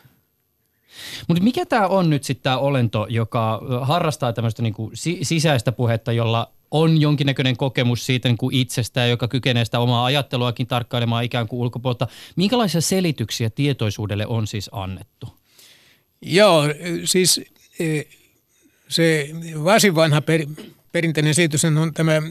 [1.28, 6.52] Mutta mikä tämä on nyt sitten tämä olento, joka harrastaa tämmöistä niinku sisäistä puhetta, jolla
[6.72, 11.60] on jonkinnäköinen kokemus siitä niin kuin itsestään, joka kykenee sitä omaa ajatteluakin tarkkailemaan ikään kuin
[11.60, 12.08] ulkopuolta.
[12.36, 15.28] Minkälaisia selityksiä tietoisuudelle on siis annettu?
[16.22, 16.64] Joo,
[17.06, 17.42] siis
[17.80, 18.02] e,
[18.88, 19.30] se
[19.64, 20.46] varsin vanha per,
[20.92, 22.22] perinteinen selitys on tämä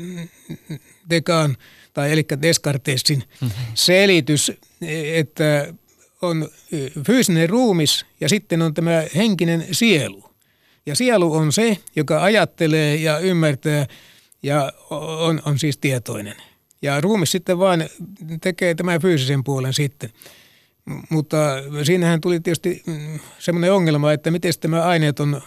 [1.10, 1.56] Dekan
[1.92, 3.22] tai eli Descartesin
[3.74, 4.52] selitys,
[5.14, 5.74] että
[6.22, 6.48] on
[7.06, 10.24] fyysinen ruumis ja sitten on tämä henkinen sielu.
[10.86, 13.86] Ja sielu on se, joka ajattelee ja ymmärtää
[14.44, 16.36] ja on, on siis tietoinen.
[16.82, 17.88] Ja ruumis sitten vain
[18.40, 20.10] tekee tämän fyysisen puolen sitten.
[21.10, 21.36] Mutta
[21.82, 25.42] siinähän tuli tietysti mm, semmoinen ongelma, että miten tämä aineeton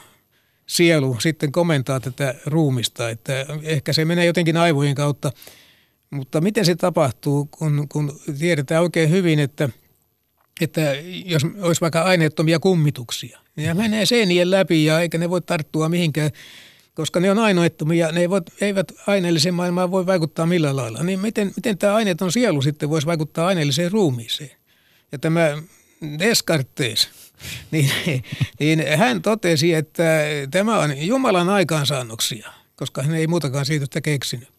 [0.66, 3.10] sielu sitten komentaa tätä ruumista.
[3.10, 5.32] Että ehkä se menee jotenkin aivojen kautta,
[6.10, 9.70] mutta miten se tapahtuu, kun, kun tiedetään oikein hyvin, että,
[10.62, 10.82] että
[11.26, 15.90] jos olisi vaikka aineettomia kummituksia, niin ne menee seinien läpi ja eikä ne voi tarttua
[15.90, 16.32] mihinkään
[16.98, 21.04] koska ne on aineettomia, ne eivät, eivät aineelliseen maailmaan voi vaikuttaa millään lailla.
[21.04, 24.52] Niin miten, miten tämä aineeton sielu sitten voisi vaikuttaa aineelliseen ruumiiseen?
[25.12, 25.58] Ja tämä
[26.20, 27.10] Descartes,
[27.72, 27.92] niin,
[28.60, 30.04] niin hän totesi, että
[30.52, 34.50] tämä on Jumalan aikaansaannoksia, koska hän ei muutakaan siitystä keksinyt.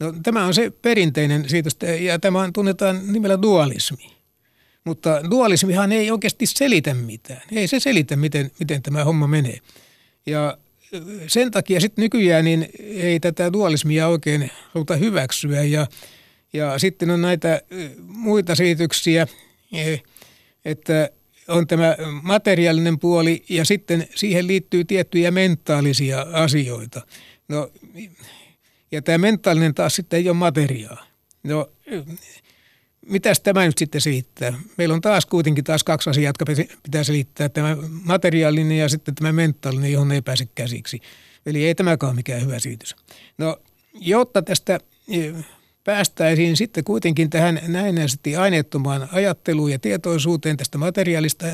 [0.00, 4.10] No, tämä on se perinteinen siitystä ja tämä tunnetaan nimellä dualismi.
[4.84, 7.42] Mutta dualismihan ei oikeasti selitä mitään.
[7.52, 9.58] Ei se selitä, miten, miten tämä homma menee.
[10.26, 10.58] Ja
[11.26, 15.86] sen takia sitten nykyään niin ei tätä dualismia oikein haluta hyväksyä ja,
[16.52, 17.62] ja sitten on näitä
[18.02, 19.26] muita selityksiä,
[19.72, 19.96] e,
[20.64, 21.10] että
[21.48, 27.06] on tämä materiaalinen puoli ja sitten siihen liittyy tiettyjä mentaalisia asioita.
[27.48, 27.70] No,
[28.90, 31.06] ja tämä mentaalinen taas sitten ei ole materiaa.
[31.42, 31.70] No,
[33.06, 34.52] mitäs tämä nyt sitten selittää?
[34.78, 36.44] Meillä on taas kuitenkin taas kaksi asiaa, jotka
[36.82, 37.48] pitää selittää.
[37.48, 41.00] Tämä materiaalinen ja sitten tämä mentaalinen, johon ei pääse käsiksi.
[41.46, 42.96] Eli ei tämäkään ole mikään hyvä selitys.
[43.38, 43.58] No,
[43.94, 45.32] jotta tästä e,
[45.84, 51.46] päästäisiin sitten kuitenkin tähän näennäisesti aineettomaan ajatteluun ja tietoisuuteen tästä materiaalista,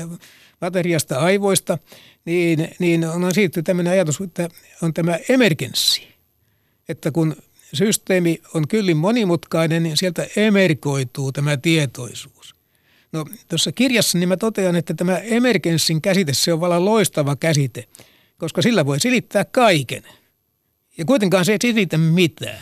[0.61, 1.77] materiasta aivoista,
[2.25, 4.49] niin, niin on siitä tämmöinen ajatus, että
[4.81, 6.07] on tämä emergenssi.
[6.89, 7.35] Että kun
[7.73, 12.55] systeemi on kyllin monimutkainen, niin sieltä emerkoituu tämä tietoisuus.
[13.11, 17.87] No tuossa kirjassa niin mä totean, että tämä emergenssin käsite, se on vallan loistava käsite,
[18.37, 20.03] koska sillä voi selittää kaiken.
[21.01, 22.59] Ja kuitenkaan se ei selitä mitään.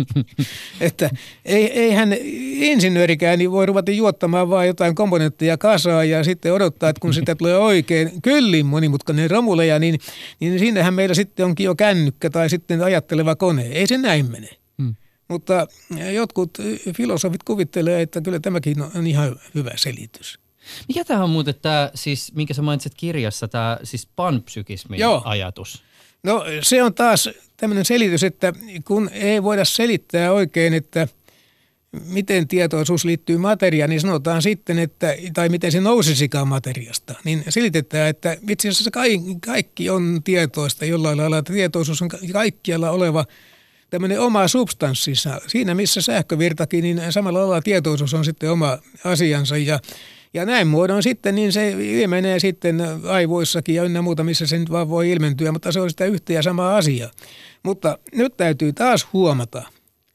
[0.80, 1.10] että
[1.44, 2.12] ei, eihän
[2.56, 7.34] insinöörikään niin voi ruveta juottamaan vaan jotain komponentteja kasaa ja sitten odottaa, että kun sitä
[7.38, 10.00] tulee oikein kyllin monimutkainen romuleja, niin,
[10.40, 13.62] niin siinähän meillä sitten onkin jo kännykkä tai sitten ajatteleva kone.
[13.62, 14.48] Ei se näin mene.
[14.82, 14.94] Hmm.
[15.28, 15.66] Mutta
[16.14, 16.58] jotkut
[16.96, 20.38] filosofit kuvittelee, että kyllä tämäkin on ihan hyvä selitys.
[20.88, 25.22] Mikä tämä on muuten tämä, siis, minkä sä mainitsit kirjassa, tämä siis panpsykismin Joo.
[25.24, 25.86] ajatus?
[26.26, 28.52] No se on taas tämmöinen selitys, että
[28.84, 31.08] kun ei voida selittää oikein, että
[32.06, 38.08] miten tietoisuus liittyy materiaan, niin sanotaan sitten, että, tai miten se nousisikaan materiasta, niin selitetään,
[38.08, 38.90] että itse asiassa
[39.40, 43.24] kaikki, on tietoista jollain lailla, että tietoisuus on kaikkialla oleva
[43.90, 45.40] tämmöinen oma substanssissa.
[45.46, 49.80] Siinä missä sähkövirtakin, niin samalla lailla tietoisuus on sitten oma asiansa ja
[50.34, 54.70] ja näin muodon sitten, niin se ilmenee sitten aivoissakin ja ynnä muuta, missä se nyt
[54.70, 57.10] vaan voi ilmentyä, mutta se on sitä yhtä ja sama asia.
[57.62, 59.62] Mutta nyt täytyy taas huomata,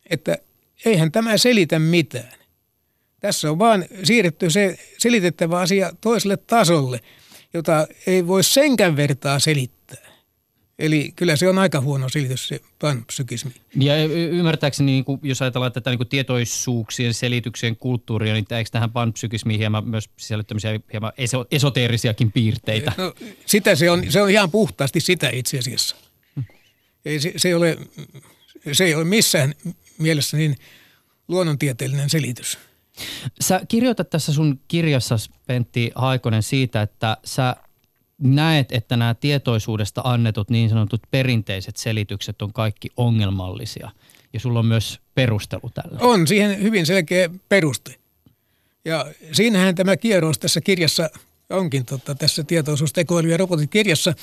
[0.10, 0.38] että
[0.86, 2.34] eihän tämä selitä mitään.
[3.20, 7.00] Tässä on vaan siirretty se selitettävä asia toiselle tasolle,
[7.54, 10.11] jota ei voi senkään vertaa selittää.
[10.82, 13.52] Eli kyllä se on aika huono selitys se panpsykismi.
[13.76, 18.92] Ja ymmärtääkseni, niin kuin, jos ajatellaan tätä niin kuin tietoisuuksien selityksien kulttuuria, niin eikö tähän
[18.92, 22.94] panpsykismiin hieman myös sisällä tämmöisiä hieman eso, esoteerisiakin piirteitä?
[22.98, 23.14] No,
[23.46, 25.96] sitä se on, se on ihan puhtaasti sitä itse asiassa.
[27.06, 27.78] Ei, se, se, ei ole,
[28.72, 29.54] se ei ole missään
[29.98, 30.56] mielessä niin
[31.28, 32.58] luonnontieteellinen selitys.
[33.42, 35.16] Sä kirjoitat tässä sun kirjassa,
[35.48, 37.56] Pentti Haikonen, siitä, että sä
[38.22, 43.92] näet, että nämä tietoisuudesta annetut niin sanotut perinteiset selitykset on kaikki ongelmallisia.
[44.34, 46.00] Ja sulla on myös perustelu tällä.
[46.02, 47.96] On siihen hyvin selkeä peruste.
[48.86, 51.10] Ja siinähän tämä kierros tässä kirjassa
[51.50, 54.14] onkin totta, tässä tietoisuustekoilu- ja robotit-kirjassa.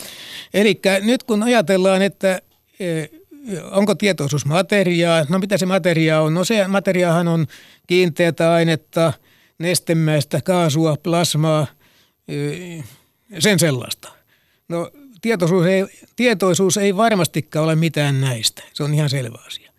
[0.54, 2.42] Eli nyt kun ajatellaan, että
[2.80, 3.04] e,
[3.70, 6.34] onko tietoisuus materiaa, no mitä se materia on?
[6.34, 7.46] No se materiaahan on
[7.87, 9.12] kiinteätä ainetta,
[9.58, 11.66] nestemäistä, kaasua, plasmaa,
[12.28, 12.34] e,
[13.38, 14.12] sen sellaista.
[14.69, 14.91] No
[15.23, 15.85] tietoisuus ei,
[16.17, 19.73] tietoisuus ei varmastikaan ole mitään näistä, se on ihan selvä asia.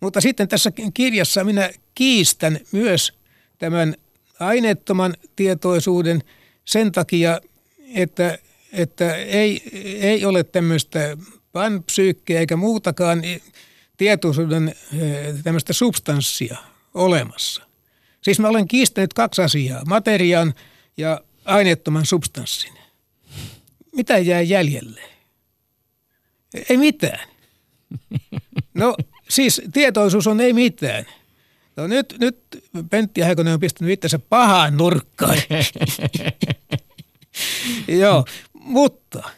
[0.00, 3.12] Mutta sitten tässä kirjassa minä kiistän myös
[3.58, 3.94] tämän
[4.40, 6.22] aineettoman tietoisuuden
[6.64, 7.40] sen takia,
[7.94, 8.38] että,
[8.72, 9.62] että ei,
[10.00, 11.16] ei ole tämmöistä
[11.52, 13.22] panpsyykkiä eikä muutakaan.
[13.96, 16.56] tietoisuuden eh, tämmöistä substanssia
[16.94, 17.62] olemassa.
[18.22, 20.54] Siis mä olen kiistänyt kaksi asiaa, materiaan
[20.96, 22.75] ja aineettoman substanssin.
[23.96, 25.00] Mitä jää jäljelle?
[26.68, 27.28] Ei mitään.
[28.74, 28.96] No
[29.28, 31.06] siis tietoisuus on ei mitään.
[31.76, 32.38] No nyt, nyt
[32.90, 35.38] Pentti Haikonen on pistänyt itsensä pahaan nurkkaan.
[38.00, 39.30] Joo, mutta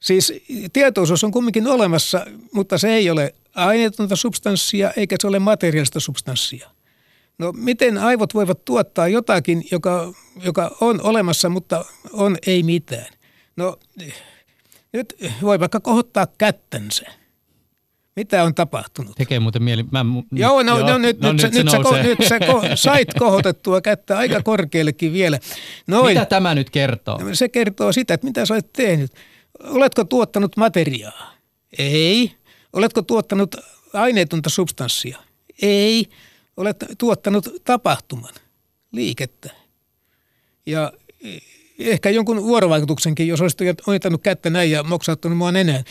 [0.00, 0.32] siis
[0.72, 6.70] tietoisuus on kumminkin olemassa, mutta se ei ole aineetonta substanssia eikä se ole materiaalista substanssia.
[7.38, 13.17] No miten aivot voivat tuottaa jotakin, joka, joka on olemassa, mutta on ei mitään?
[13.58, 13.78] No
[14.92, 17.06] nyt voi vaikka kohottaa kättänsä.
[18.16, 19.16] Mitä on tapahtunut?
[19.16, 19.82] Tekee muuten mieli.
[19.82, 22.38] Mä, joo, no, joo, no nyt, no, nyt, nyt, se, nyt, sä, ko, nyt sä
[22.38, 25.38] ko, sait kohotettua kättä aika korkeallekin vielä.
[25.86, 26.14] Noin.
[26.14, 27.20] Mitä tämä nyt kertoo?
[27.32, 29.12] Se kertoo sitä, että mitä sä olet tehnyt.
[29.62, 31.34] Oletko tuottanut materiaa?
[31.78, 32.32] Ei.
[32.72, 33.56] Oletko tuottanut
[33.92, 35.18] aineetonta substanssia?
[35.62, 36.06] Ei.
[36.56, 38.34] Olet tuottanut tapahtuman,
[38.92, 39.50] liikettä.
[40.66, 40.92] Ja
[41.78, 45.84] ehkä jonkun vuorovaikutuksenkin, jos olisit ojentanut kättä näin ja moksauttanut mua nenään.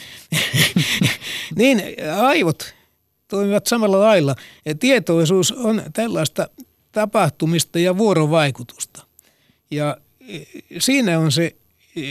[1.56, 1.84] niin
[2.18, 2.76] aivot
[3.28, 4.36] toimivat samalla lailla.
[4.66, 6.50] Ja tietoisuus on tällaista
[6.92, 9.06] tapahtumista ja vuorovaikutusta.
[9.72, 9.98] Ja
[10.30, 10.40] e,
[10.80, 11.56] siinä on se
[11.96, 12.02] e,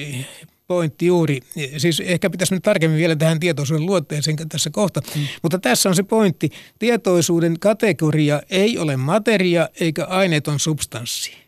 [0.67, 1.41] pointti juuri.
[1.77, 5.01] Siis ehkä pitäisi nyt tarkemmin vielä tähän tietoisuuden luotteeseen tässä kohta.
[5.17, 5.27] Mm.
[5.43, 6.51] Mutta tässä on se pointti.
[6.79, 11.46] Tietoisuuden kategoria ei ole materia eikä aineeton substanssi.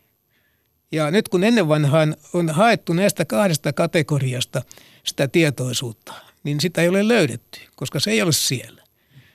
[0.91, 4.61] Ja nyt kun ennen vanhaan on haettu näistä kahdesta kategoriasta
[5.03, 8.83] sitä tietoisuutta, niin sitä ei ole löydetty, koska se ei ole siellä.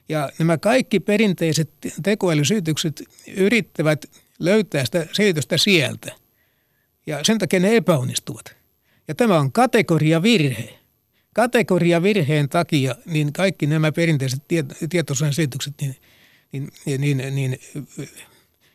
[0.09, 1.71] Ja nämä kaikki perinteiset
[2.03, 3.03] tekoälysyytykset
[3.37, 4.05] yrittävät
[4.39, 6.13] löytää sitä selitystä sieltä.
[7.07, 8.57] Ja sen takia ne epäonnistuvat.
[9.09, 10.79] Ja tämä on kategoriavirhe.
[11.35, 14.43] Kategoriavirheen takia niin kaikki nämä perinteiset
[14.91, 15.97] tietoisuuden selitykset niin,
[16.53, 17.59] niin, niin, niin, niin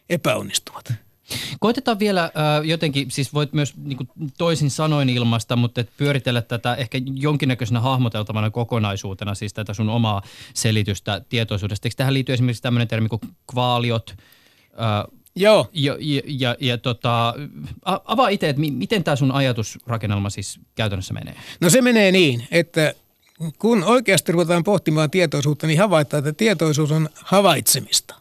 [0.10, 0.94] epäonnistuvat.
[1.60, 2.32] Koitetaan vielä äh,
[2.64, 7.80] jotenkin, siis voit myös niin kuin toisin sanoin ilmasta, mutta et pyöritellä tätä ehkä jonkinnäköisenä
[7.80, 10.22] hahmoteltavana kokonaisuutena, siis tätä sun omaa
[10.54, 11.88] selitystä tietoisuudesta.
[11.88, 14.16] Eikö tähän liittyy esimerkiksi tämmöinen termi kuin kvaaliot?
[14.82, 15.70] Äh, Joo.
[15.74, 17.34] Ja, ja, ja, ja tota,
[17.86, 21.36] avaa itse, että miten tämä sun ajatusrakennelma siis käytännössä menee?
[21.62, 22.94] No se menee niin, että
[23.60, 28.16] kun oikeasti ruvetaan pohtimaan tietoisuutta, niin havaitaan, että tietoisuus on havaitsemista.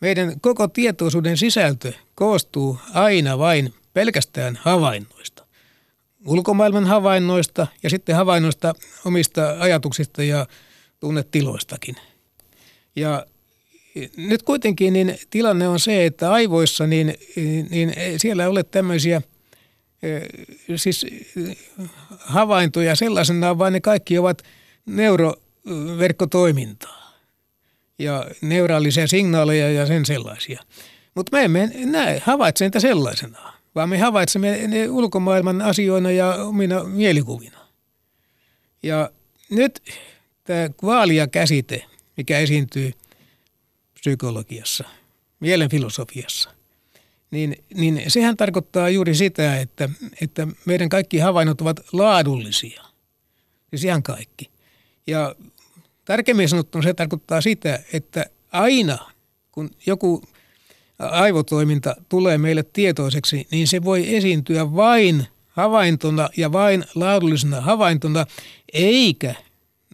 [0.00, 5.46] Meidän koko tietoisuuden sisältö koostuu aina vain pelkästään havainnoista.
[6.26, 10.46] Ulkomaailman havainnoista ja sitten havainnoista omista ajatuksista ja
[11.00, 11.96] tunnetiloistakin.
[12.96, 13.26] Ja
[14.16, 17.14] nyt kuitenkin niin tilanne on se, että aivoissa niin,
[17.70, 19.22] niin siellä ei ole tämmöisiä
[20.76, 21.06] siis
[22.18, 24.42] havaintoja sellaisena, vaan ne kaikki ovat
[24.86, 26.99] neuroverkkotoimintaa
[28.00, 30.62] ja neuraalisia signaaleja ja sen sellaisia.
[31.14, 36.84] Mutta me emme näe, havaitse niitä sellaisena, vaan me havaitsemme ne ulkomaailman asioina ja omina
[36.84, 37.58] mielikuvina.
[38.82, 39.10] Ja
[39.50, 39.82] nyt
[40.44, 41.84] tämä kvaalia-käsite,
[42.16, 42.92] mikä esiintyy
[43.94, 44.84] psykologiassa,
[45.40, 46.50] mielenfilosofiassa,
[47.30, 49.88] niin, niin sehän tarkoittaa juuri sitä, että,
[50.20, 52.82] että meidän kaikki havainnot ovat laadullisia.
[53.70, 54.50] Siis ihan kaikki.
[55.06, 55.34] Ja
[56.10, 58.98] Tarkemmin sanottuna se tarkoittaa sitä, että aina
[59.52, 60.22] kun joku
[60.98, 68.26] aivotoiminta tulee meille tietoiseksi, niin se voi esiintyä vain havaintona ja vain laadullisena havaintona,
[68.72, 69.34] eikä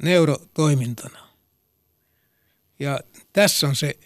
[0.03, 1.19] neurotoimintana.
[2.79, 3.01] Ja
[3.33, 3.99] tässä on se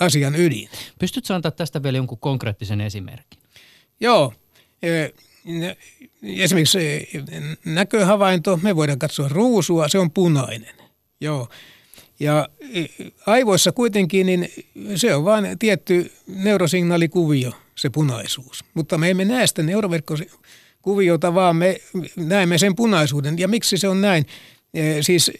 [0.00, 0.68] asian ydin.
[0.98, 3.40] Pystytkö antaa tästä vielä jonkun konkreettisen esimerkin?
[4.00, 4.32] Joo
[6.22, 6.78] esimerkiksi
[7.64, 10.74] näköhavainto, me voidaan katsoa ruusua, se on punainen.
[11.20, 11.48] Joo.
[12.20, 12.48] Ja
[13.26, 14.48] aivoissa kuitenkin niin
[14.94, 18.64] se on vain tietty neurosignaalikuvio, se punaisuus.
[18.74, 21.80] Mutta me emme näe sitä neuroverkkokuviota, vaan me
[22.16, 23.38] näemme sen punaisuuden.
[23.38, 24.26] Ja miksi se on näin?
[24.74, 25.30] E, siis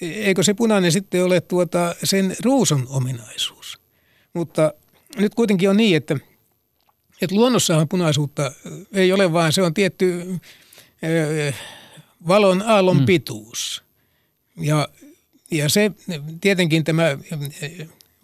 [0.00, 3.78] eikö se punainen sitten ole tuota sen ruusun ominaisuus?
[4.34, 4.72] Mutta
[5.16, 6.16] nyt kuitenkin on niin, että–
[7.22, 8.52] että luonnossahan punaisuutta
[8.92, 10.38] ei ole, vaan se on tietty
[12.28, 13.06] valon aallon mm.
[13.06, 13.84] pituus.
[14.60, 14.88] Ja,
[15.50, 15.90] ja se
[16.40, 17.18] tietenkin tämä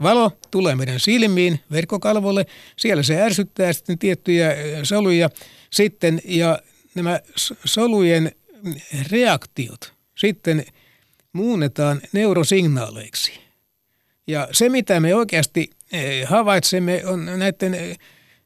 [0.03, 2.47] valo tulee meidän silmiin, verkkokalvolle.
[2.77, 5.31] Siellä se ärsyttää sitten tiettyjä soluja
[5.71, 6.59] sitten ja
[6.95, 7.21] nämä
[7.65, 8.33] solujen
[9.11, 10.65] reaktiot sitten
[11.33, 13.33] muunnetaan neurosignaaleiksi.
[14.27, 15.71] Ja se, mitä me oikeasti
[16.27, 17.97] havaitsemme, on näiden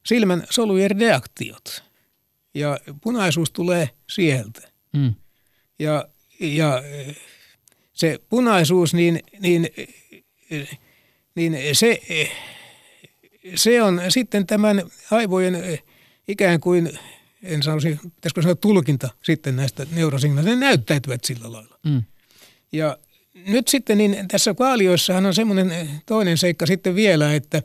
[0.07, 1.85] silmän solujen reaktiot.
[2.55, 4.69] Ja punaisuus tulee sieltä.
[4.93, 5.15] Mm.
[5.79, 6.09] Ja,
[6.41, 6.83] ja
[7.93, 9.69] se punaisuus, niin, niin,
[11.35, 12.01] niin se,
[13.55, 15.79] se on sitten tämän aivojen
[16.29, 16.99] ikään kuin,
[17.43, 21.79] en sanoisi, pitäisikö sanoa tulkinta sitten näistä neurosignaaleista, ne näyttäytyvät sillä lailla.
[21.85, 22.03] Mm.
[22.73, 22.99] Ja
[23.47, 27.63] nyt sitten niin tässä kaalioissahan on semmoinen toinen seikka sitten vielä, että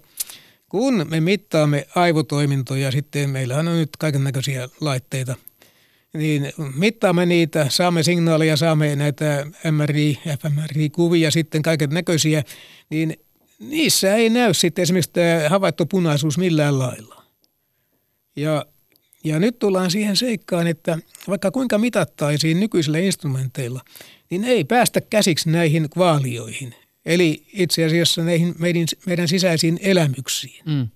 [0.73, 5.35] kun me mittaamme aivotoimintoja, sitten meillähän on nyt kaiken näköisiä laitteita,
[6.13, 12.43] niin mittaamme niitä, saamme signaaleja, saamme näitä MRI, fMRI-kuvia, sitten kaiken näköisiä,
[12.89, 13.17] niin
[13.59, 17.23] niissä ei näy sitten esimerkiksi tämä havaittu punaisuus millään lailla.
[18.35, 18.65] Ja,
[19.23, 20.97] ja nyt tullaan siihen seikkaan, että
[21.27, 23.81] vaikka kuinka mitattaisiin nykyisillä instrumenteilla,
[24.29, 26.75] niin ei päästä käsiksi näihin kvaalioihin.
[27.05, 30.63] Eli itse asiassa näihin meidän, meidän sisäisiin elämyksiin.
[30.65, 30.87] Mm.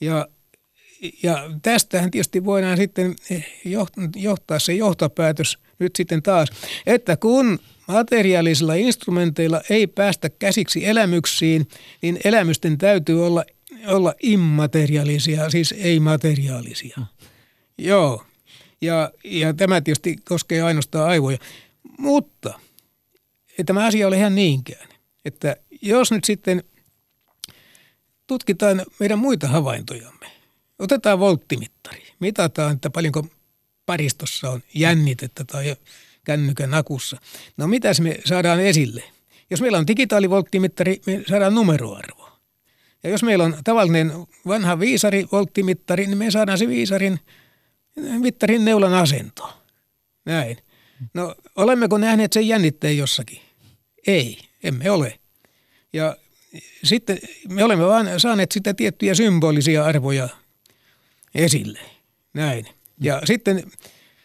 [0.00, 0.28] Ja,
[1.22, 3.16] ja tästähän tietysti voidaan sitten
[4.16, 6.48] johtaa se johtopäätös nyt sitten taas,
[6.86, 7.58] että kun
[7.88, 11.68] materiaalisilla instrumenteilla ei päästä käsiksi elämyksiin,
[12.02, 13.44] niin elämysten täytyy olla,
[13.86, 16.94] olla immateriaalisia, siis ei-materiaalisia.
[16.96, 17.06] Mm.
[17.78, 18.24] Joo,
[18.80, 21.38] ja, ja tämä tietysti koskee ainoastaan aivoja.
[21.98, 22.60] Mutta
[23.58, 24.88] ei tämä asia ole ihan niinkään,
[25.26, 26.64] että jos nyt sitten
[28.26, 30.26] tutkitaan meidän muita havaintojamme,
[30.78, 33.26] otetaan volttimittari, mitataan, että paljonko
[33.86, 35.76] paristossa on jännitettä tai
[36.24, 37.16] kännykän akussa.
[37.56, 39.02] No mitä me saadaan esille?
[39.50, 42.28] Jos meillä on digitaalivolttimittari, me saadaan numeroarvo.
[43.02, 44.12] Ja jos meillä on tavallinen
[44.46, 47.20] vanha viisari volttimittari, niin me saadaan se viisarin
[48.18, 49.62] mittarin neulan asento.
[50.24, 50.56] Näin.
[51.14, 53.40] No olemmeko nähneet sen jännitteen jossakin?
[54.06, 55.18] Ei, emme ole.
[55.92, 56.16] Ja
[56.84, 60.28] sitten me olemme vaan saaneet sitä tiettyjä symbolisia arvoja
[61.34, 61.80] esille.
[62.34, 62.66] Näin.
[63.00, 63.20] Ja mm.
[63.26, 63.72] sitten,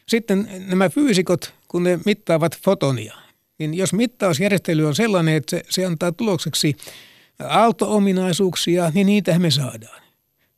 [0.07, 3.15] sitten nämä fyysikot, kun ne mittaavat fotonia,
[3.59, 6.75] niin jos mittausjärjestely on sellainen, että se, se antaa tulokseksi
[7.39, 10.01] aalto-ominaisuuksia, niin niitä me saadaan.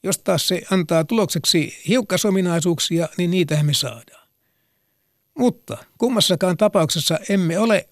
[0.03, 4.27] Jos taas se antaa tulokseksi hiukkasominaisuuksia, niin niitä me saadaan.
[5.38, 7.88] Mutta kummassakaan tapauksessa emme ole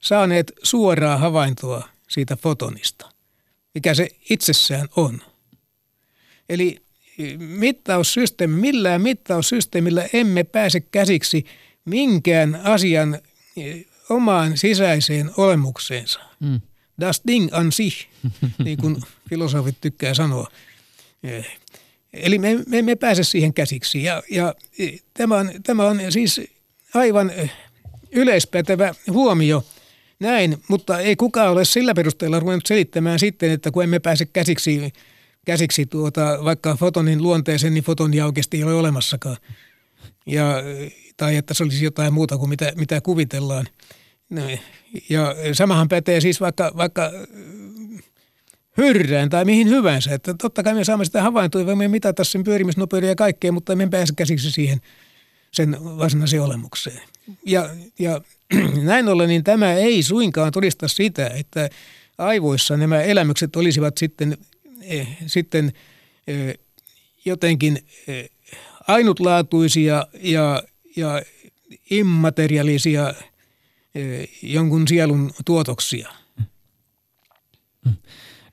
[0.00, 3.12] saaneet suoraa havaintoa siitä fotonista,
[3.74, 5.20] mikä se itsessään on.
[6.48, 6.82] Eli
[7.38, 11.44] mittaussysteemi, millään mittaussysteemillä emme pääse käsiksi
[11.84, 13.18] minkään asian
[14.08, 16.20] omaan sisäiseen olemukseensa.
[16.40, 16.60] Mm.
[17.00, 18.06] Das Ding an sich,
[18.64, 20.50] niin kuin filosofit tykkää sanoa.
[22.12, 24.02] Eli me, me emme pääse siihen käsiksi.
[24.02, 24.54] Ja, ja
[25.14, 26.40] tämä, on, tämä on siis
[26.94, 27.32] aivan
[28.12, 29.64] yleispätevä huomio
[30.20, 34.92] näin, mutta ei kukaan ole sillä perusteella ruvennut selittämään sitten, että kun emme pääse käsiksi,
[35.46, 39.36] käsiksi tuota, vaikka fotonin luonteeseen, niin fotonia oikeasti ei ole olemassakaan.
[40.26, 40.62] Ja,
[41.16, 43.66] tai että se olisi jotain muuta kuin mitä, mitä kuvitellaan.
[44.30, 44.42] No,
[45.08, 47.12] ja samahan pätee siis vaikka, vaikka
[48.76, 50.14] hyrrään tai mihin hyvänsä.
[50.14, 53.88] Että totta kai me saamme sitä havaintoa, voimme mitata sen pyörimisnopeuden ja kaikkea, mutta emme
[53.88, 54.80] pääse käsiksi siihen
[55.52, 57.00] sen varsinaiseen olemukseen.
[57.46, 58.20] Ja, ja
[58.82, 61.68] näin ollen niin tämä ei suinkaan todista sitä, että
[62.18, 64.38] aivoissa nämä elämykset olisivat sitten,
[64.82, 65.72] eh, sitten
[66.26, 66.54] eh,
[67.24, 68.30] jotenkin eh,
[68.88, 70.62] ainutlaatuisia ja,
[70.96, 71.22] ja
[71.90, 73.14] immateriaalisia
[73.94, 76.08] eh, jonkun sielun tuotoksia.
[77.84, 77.92] Mm.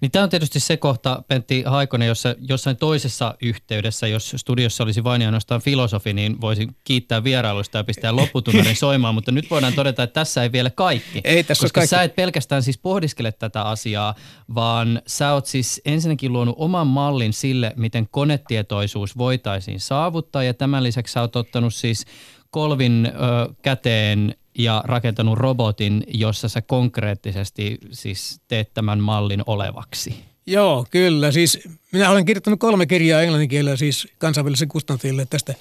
[0.02, 5.04] Niin tämä on tietysti se kohta, Pentti Haikonen, jossa jossain toisessa yhteydessä, jos studiossa olisi
[5.04, 9.74] vain ja ainoastaan filosofi, niin voisi kiittää vierailusta ja pistää lopputunnelin soimaan, mutta nyt voidaan
[9.74, 11.22] todeta, että tässä ei vielä kaikki.
[11.24, 11.90] Ei tässä koska kaikki.
[11.90, 14.16] sä et pelkästään siis pohdiskele tätä asiaa,
[14.56, 20.84] vaan sä oot siis ensinnäkin luonut oman mallin sille, miten konetietoisuus voitaisiin saavuttaa ja tämän
[20.84, 22.06] lisäksi sä oot ottanut siis
[22.50, 30.16] kolvin ö, käteen ja rakentanut robotin, jossa sä konkreettisesti siis teet tämän mallin olevaksi.
[30.46, 31.32] Joo, kyllä.
[31.32, 31.60] Siis
[31.92, 35.56] minä olen kirjoittanut kolme kirjaa englanninkielellä siis kansainväliselle kustantille tästä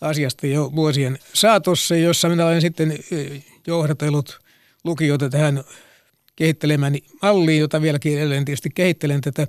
[0.00, 2.98] asiasta jo vuosien saatossa, jossa minä olen sitten
[3.66, 4.40] johdatellut
[4.84, 5.64] lukijoita tähän
[6.36, 9.46] kehittelemäni malliin, jota vieläkin edelleen tietysti kehittelen tätä,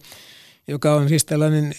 [0.67, 1.75] joka on siis tällainen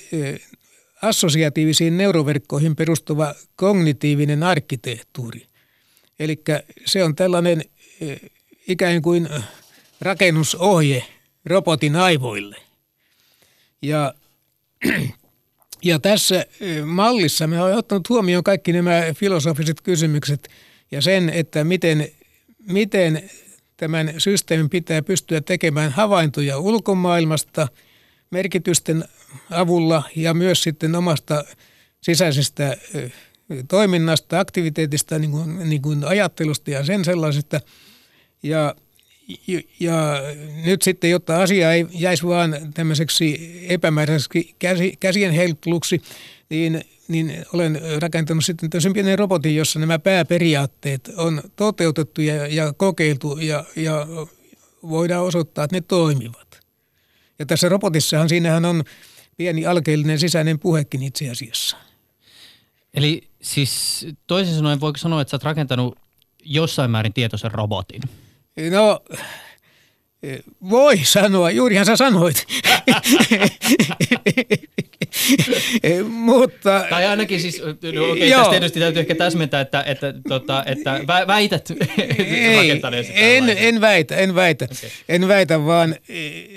[1.03, 5.47] assosiatiivisiin neuroverkkoihin perustuva kognitiivinen arkkitehtuuri–
[6.19, 6.43] Eli
[6.87, 7.63] se on tällainen
[8.01, 8.17] e,
[8.69, 9.29] ikään kuin
[10.01, 11.05] rakennusohje
[11.45, 12.57] robotin aivoille.
[13.83, 14.15] Ja,
[15.83, 20.49] ja tässä e, mallissa me olemme ottanut huomioon kaikki nämä filosofiset kysymykset
[20.91, 22.09] ja sen, että miten,
[22.59, 23.31] miten
[23.77, 27.69] tämän systeemin pitää pystyä tekemään havaintoja ulkomaailmasta
[28.31, 29.05] merkitysten
[29.51, 31.45] avulla ja myös sitten omasta
[32.01, 33.11] sisäisestä e,
[33.69, 37.61] toiminnasta, aktiviteetista, niin kuin, niin kuin ajattelusta ja sen sellaisesta.
[38.43, 38.75] Ja,
[39.81, 40.23] ja,
[40.65, 46.03] nyt sitten, jotta asia ei jäisi vaan tämmöiseksi epämääräiseksi käsi, käsien heilutteluksi,
[46.51, 52.73] niin, niin olen rakentanut sitten tämmöisen pienen robotin, jossa nämä pääperiaatteet on toteutettu ja, ja
[52.77, 54.07] kokeiltu ja, ja
[54.83, 56.61] voidaan osoittaa, että ne toimivat.
[57.39, 58.85] Ja tässä robotissahan siinähän on
[59.37, 61.77] pieni alkeellinen sisäinen puhekin itse asiassa.
[62.95, 65.99] Eli siis toisin sanoen voiko sanoa, että sä oot rakentanut
[66.45, 68.03] jossain määrin tietoisen robotin?
[68.71, 69.01] No,
[70.71, 72.47] voi sanoa, juurihan sä sanoit.
[76.09, 76.87] Mutta...
[76.91, 81.01] Tai ainakin siis, no okei, okay, tästä tietysti täytyy ehkä täsmentää, että, että, tota, että
[81.27, 82.81] väität Ei,
[83.15, 84.91] en, en väitä, en väitä, okay.
[85.09, 85.97] en väitä, vaan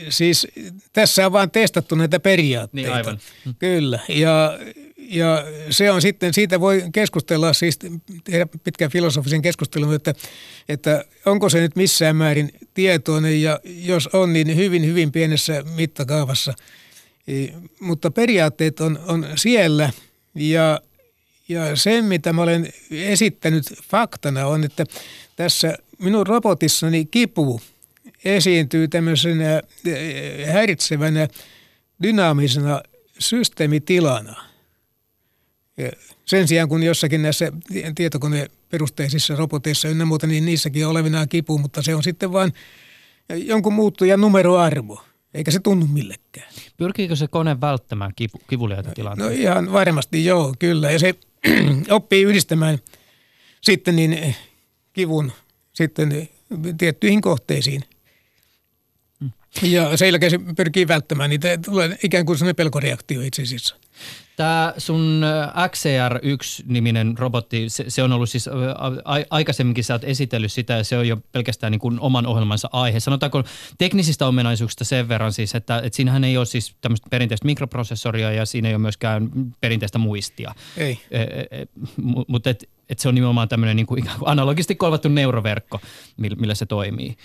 [0.10, 0.48] siis
[0.94, 2.90] tässä on vaan testattu näitä periaatteita.
[2.90, 3.20] Niin aivan.
[3.60, 4.60] Kyllä, ja
[5.08, 7.80] ja se on sitten, siitä voi keskustella, siis
[8.24, 10.14] tehdä pitkän filosofisen keskustelun, että,
[10.70, 16.54] että onko se nyt missään määrin tietoinen ja jos on, niin hyvin, hyvin pienessä mittakaavassa.
[17.28, 17.48] E,
[17.80, 19.90] mutta periaatteet on, on siellä
[20.36, 20.82] ja,
[21.50, 24.86] ja se, mitä mä olen esittänyt faktana on, että
[25.36, 27.62] tässä minun robotissani kipu
[28.26, 31.28] esiintyy tämmöisenä e, häiritsevänä
[32.04, 32.82] dynaamisena
[33.20, 34.36] systeemitilana–
[36.26, 37.52] sen sijaan kun jossakin näissä
[37.96, 42.54] tietokoneperusteisissa roboteissa ynnä muuta, niin niissäkin on olevinaan kipu, mutta se on sitten vain
[43.30, 45.04] jonkun muuttujan numeroarvo,
[45.34, 46.54] eikä se tunnu millekään.
[46.78, 49.34] Pyrkiikö se kone välttämään kipu, kivuliaita tilanteita?
[49.34, 50.92] No ihan varmasti joo, kyllä.
[50.92, 51.16] Ja se
[51.90, 52.78] oppii yhdistämään
[53.62, 54.36] sitten niin
[54.94, 55.32] kivun
[55.74, 56.30] sitten
[56.78, 57.84] tiettyihin kohteisiin.
[59.20, 59.32] Mm.
[59.62, 63.76] Ja sen jälkeen se pyrkii välttämään niitä, tulee ikään kuin sellainen pelkoreaktio itse asiassa.
[64.38, 65.22] Tämä sun
[65.68, 70.98] XCR1-niminen robotti, se, se on ollut siis, a, aikaisemminkin sä oot esitellyt sitä ja se
[70.98, 73.00] on jo pelkästään niin kuin oman ohjelmansa aihe.
[73.00, 73.44] Sanotaanko
[73.78, 78.46] teknisistä ominaisuuksista sen verran siis, että, että siinähän ei ole siis tämmöistä perinteistä mikroprosessoria ja
[78.46, 79.30] siinä ei ole myöskään
[79.62, 80.56] perinteistä muistia.
[80.78, 81.00] Ei.
[81.12, 81.68] E, e,
[82.28, 85.80] mutta et, et se on nimenomaan tämmöinen niin kuin analogisesti kolvattu neuroverkko,
[86.18, 87.18] millä se toimii.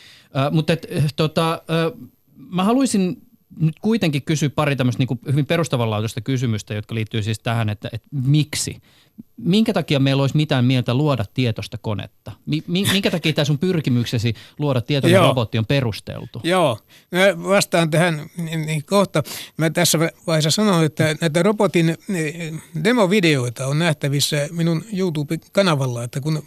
[0.51, 0.87] Mutta et,
[1.17, 3.23] tota, uh, mä haluaisin
[3.61, 8.09] nyt kuitenkin kysyä pari tämmöistä niin hyvin perustavanlaatuista kysymystä, jotka liittyy siis tähän, että, että
[8.11, 8.77] miksi?
[9.37, 12.33] Minkä takia meillä olisi mitään mieltä luoda tietoista konetta?
[12.67, 15.29] Minkä takia tämä sun pyrkimyksesi luoda tietoinen Joo.
[15.29, 16.41] robotti on perusteltu?
[16.45, 16.79] Joo,
[17.11, 19.23] mä vastaan tähän niin, niin kohta.
[19.57, 21.97] Mä tässä vaiheessa sanon, että näitä robotin
[22.85, 26.43] demovideoita on nähtävissä minun YouTube-kanavalla, että kun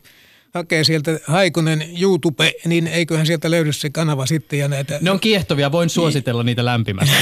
[0.56, 4.60] hakee sieltä Haikunen YouTube, niin eiköhän sieltä löydy se kanava sitten.
[4.60, 4.98] Ja näitä...
[5.02, 7.16] Ne on kiehtovia, voin suositella niitä lämpimästi.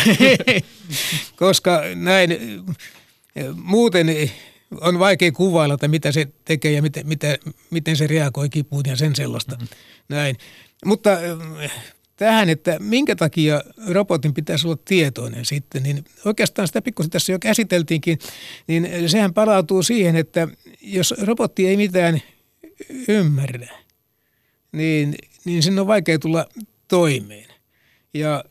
[1.36, 2.38] Koska näin
[3.55, 4.07] muuten
[4.81, 7.38] on vaikea kuvailla, että mitä se tekee ja miten, mitä,
[7.69, 9.55] miten se reagoi kipuun ja sen sellaista.
[9.55, 9.67] Mm-hmm.
[10.09, 10.36] Näin.
[10.86, 11.09] Mutta
[12.15, 17.39] tähän, että minkä takia robotin pitäisi olla tietoinen sitten, niin oikeastaan sitä pikkusen tässä jo
[17.39, 18.19] käsiteltiinkin,
[18.67, 20.47] niin sehän palautuu siihen, että
[20.81, 22.21] jos robotti ei mitään
[23.07, 23.67] ymmärrä,
[24.71, 25.15] niin,
[25.45, 26.49] niin sinne on vaikea tulla
[26.88, 27.49] toimeen.
[28.13, 28.43] Ja,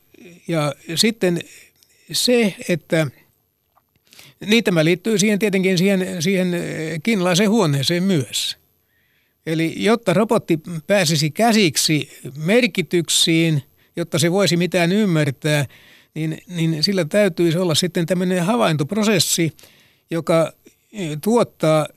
[0.48, 1.40] ja sitten
[2.12, 3.06] se, että
[4.46, 6.48] niin tämä liittyy siihen tietenkin siihen, siihen
[7.02, 8.56] kiinalaiseen huoneeseen myös.
[9.46, 13.62] Eli jotta robotti pääsisi käsiksi merkityksiin,
[13.96, 15.66] jotta se voisi mitään ymmärtää,
[16.14, 19.52] niin, niin sillä täytyisi olla sitten tämmöinen havaintoprosessi,
[20.10, 20.52] joka
[21.22, 21.88] tuottaa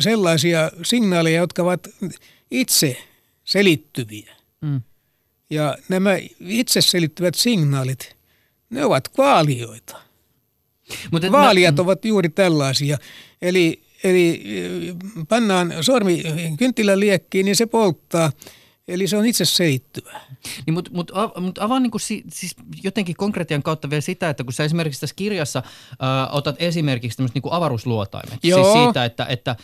[0.00, 1.88] sellaisia signaaleja, jotka ovat
[2.50, 2.96] itse
[3.44, 4.36] selittyviä.
[4.60, 4.82] Mm.
[5.50, 6.10] Ja nämä
[6.40, 8.16] itse selittyvät signaalit,
[8.70, 9.96] ne ovat kvaalioita.
[11.10, 11.82] Mutta Vaaliat mä...
[11.82, 12.98] ovat juuri tällaisia.
[13.42, 14.44] Eli, eli
[15.28, 16.22] pannaan sormi
[16.58, 18.32] kynttilän liekkiin, niin se polttaa–
[18.88, 20.20] Eli se on itse seittyvä.
[20.66, 24.52] Niin, mutta mut, mut avaa niin si, siis jotenkin konkretian kautta vielä sitä, että kun
[24.52, 25.62] sä esimerkiksi tässä kirjassa
[25.92, 28.38] ä, otat esimerkiksi tämmöiset niin avaruusluotaimet.
[28.40, 28.72] Siis Joo.
[28.72, 29.56] Siis siitä, että, että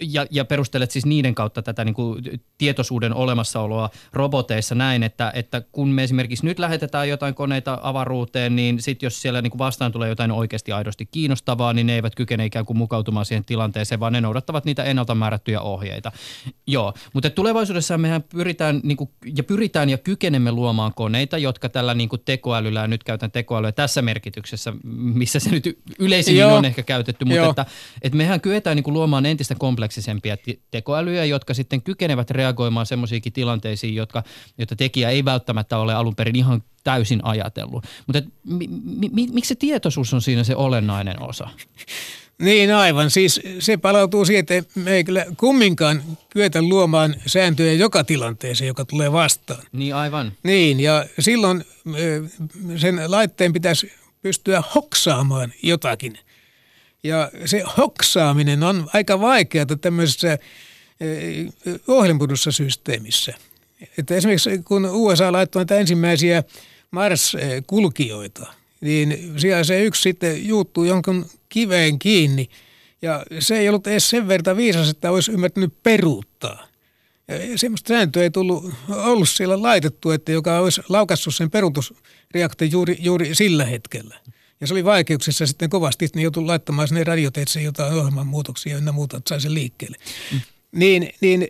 [0.00, 5.62] ja, ja perustelet siis niiden kautta tätä niin kuin tietoisuuden olemassaoloa roboteissa näin, että, että
[5.72, 9.92] kun me esimerkiksi nyt lähetetään jotain koneita avaruuteen, niin sitten jos siellä niin kuin vastaan
[9.92, 14.12] tulee jotain oikeasti aidosti kiinnostavaa, niin ne eivät kykene ikään kuin mukautumaan siihen tilanteeseen, vaan
[14.12, 16.12] ne noudattavat niitä ennalta määrättyjä ohjeita.
[16.66, 21.94] Joo, mutta tulevaisuudessa mehän pyritään niin kuin, ja pyritään ja kykenemme luomaan koneita, jotka tällä
[21.94, 26.82] niin kuin tekoälyllä, ja nyt käytän tekoälyä tässä merkityksessä, missä se nyt yleisimmin on ehkä
[26.82, 27.66] käytetty, mutta että,
[28.02, 30.36] että mehän kyetään niin kuin luomaan entistä kompleksisempia
[30.70, 34.22] tekoälyjä, jotka sitten kykenevät reagoimaan semmoisiinkin tilanteisiin, jotka,
[34.58, 37.84] joita tekijä ei välttämättä ole alun perin ihan täysin ajatellut.
[38.06, 38.68] Mutta mi,
[39.12, 41.48] mi, miksi se tietoisuus on siinä se olennainen osa?
[42.38, 43.10] Niin aivan.
[43.10, 48.84] Siis se palautuu siihen, että me ei kyllä kumminkaan kyetä luomaan sääntöjä joka tilanteeseen, joka
[48.84, 49.62] tulee vastaan.
[49.72, 50.32] Niin aivan.
[50.42, 51.64] Niin, ja silloin
[52.76, 53.92] sen laitteen pitäisi
[54.22, 56.18] pystyä hoksaamaan jotakin.
[57.02, 60.38] Ja se hoksaaminen on aika vaikeaa tämmöisessä
[61.88, 63.34] ohjelmoidussa systeemissä.
[63.98, 66.42] Että esimerkiksi kun USA laittoi näitä ensimmäisiä
[66.90, 68.46] Mars-kulkijoita,
[68.80, 72.48] niin siellä se yksi sitten juuttuu jonkun kiveen kiinni
[73.02, 76.68] ja se ei ollut edes sen verran viisas, että olisi ymmärtänyt peruuttaa.
[77.28, 82.96] Ja semmoista sääntöä ei tullut, ollut siellä laitettu, että joka olisi laukassut sen peruutusreaktion juuri,
[83.00, 84.16] juuri sillä hetkellä.
[84.60, 88.78] Ja se oli vaikeuksissa sitten kovasti, että ne joutui laittamaan sinne radioteitse jotain ohjelman muutoksia
[88.78, 89.96] ja muuta, että sai sen liikkeelle.
[90.32, 90.40] Mm.
[90.72, 91.48] Niin, niin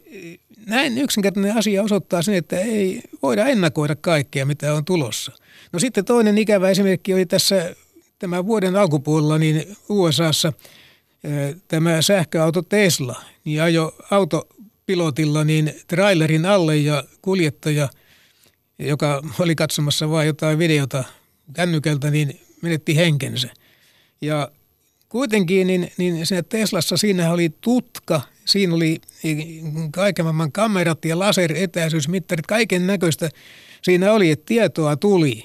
[0.67, 5.33] näin yksinkertainen asia osoittaa sen, että ei voida ennakoida kaikkea, mitä on tulossa.
[5.73, 7.75] No sitten toinen ikävä esimerkki oli tässä
[8.19, 10.53] tämän vuoden alkupuolella niin USAssa
[11.69, 17.89] tämä sähköauto Tesla niin ajo autopilotilla niin trailerin alle ja kuljettaja,
[18.79, 21.05] joka oli katsomassa vain jotain videota
[21.53, 23.49] kännykältä, niin menetti henkensä.
[24.21, 24.51] Ja
[25.09, 29.01] kuitenkin niin, niin siinä Teslassa siinä oli tutka, siinä oli
[29.91, 33.29] kaiken maailman kamerat ja laseretäisyysmittarit, kaiken näköistä
[33.83, 35.45] siinä oli, että tietoa tuli.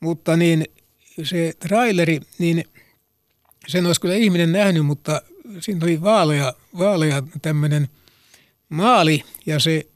[0.00, 0.64] Mutta niin
[1.22, 2.64] se traileri, niin
[3.66, 5.22] sen olisi kyllä ihminen nähnyt, mutta
[5.60, 7.88] siinä oli vaalea, vaalea tämmöinen
[8.68, 9.86] maali ja se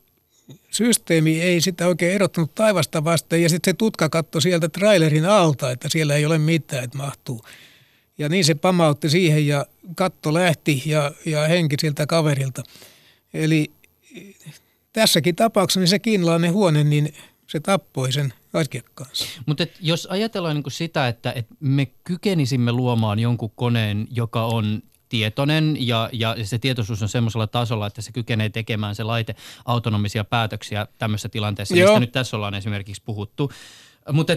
[0.70, 5.70] systeemi ei sitä oikein erottanut taivasta vastaan ja sitten se tutka katto sieltä trailerin alta,
[5.70, 7.44] että siellä ei ole mitään, että mahtuu.
[8.18, 12.62] Ja niin se pamautti siihen ja katto lähti ja, ja henki siltä kaverilta.
[13.34, 13.70] Eli
[14.92, 17.14] tässäkin tapauksessa niin se kiinalainen huone, niin
[17.46, 19.24] se tappoi sen asiakkaansa.
[19.46, 24.82] Mutta jos ajatellaan niin sitä, että, että me kykenisimme luomaan jonkun koneen, joka on
[25.12, 30.24] tietoinen ja, ja se tietoisuus on semmoisella tasolla, että se kykenee tekemään se laite autonomisia
[30.24, 31.88] päätöksiä tämmöisessä tilanteessa, Joo.
[31.88, 33.52] mistä nyt tässä ollaan esimerkiksi puhuttu.
[34.12, 34.32] Mutta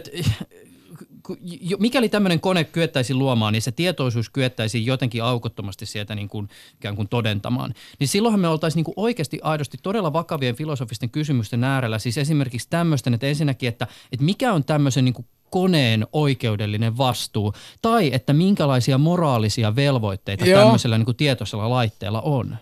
[1.80, 6.95] mikäli tämmöinen kone kyettäisiin luomaan, niin se tietoisuus kyettäisiin jotenkin aukottomasti sieltä niin kuin, ikään
[6.95, 11.99] kuin todentamaan, niin silloinhan me oltaisiin niin kuin oikeasti aidosti todella vakavien filosofisten kysymysten äärellä.
[11.99, 17.53] Siis esimerkiksi tämmöisten, että ensinnäkin, että, että mikä on tämmöisen niin kuin koneen oikeudellinen vastuu,
[17.82, 20.61] tai että minkälaisia moraalisia velvoitteita Joo.
[20.61, 22.57] tämmöisellä niin kuin tietoisella laitteella on.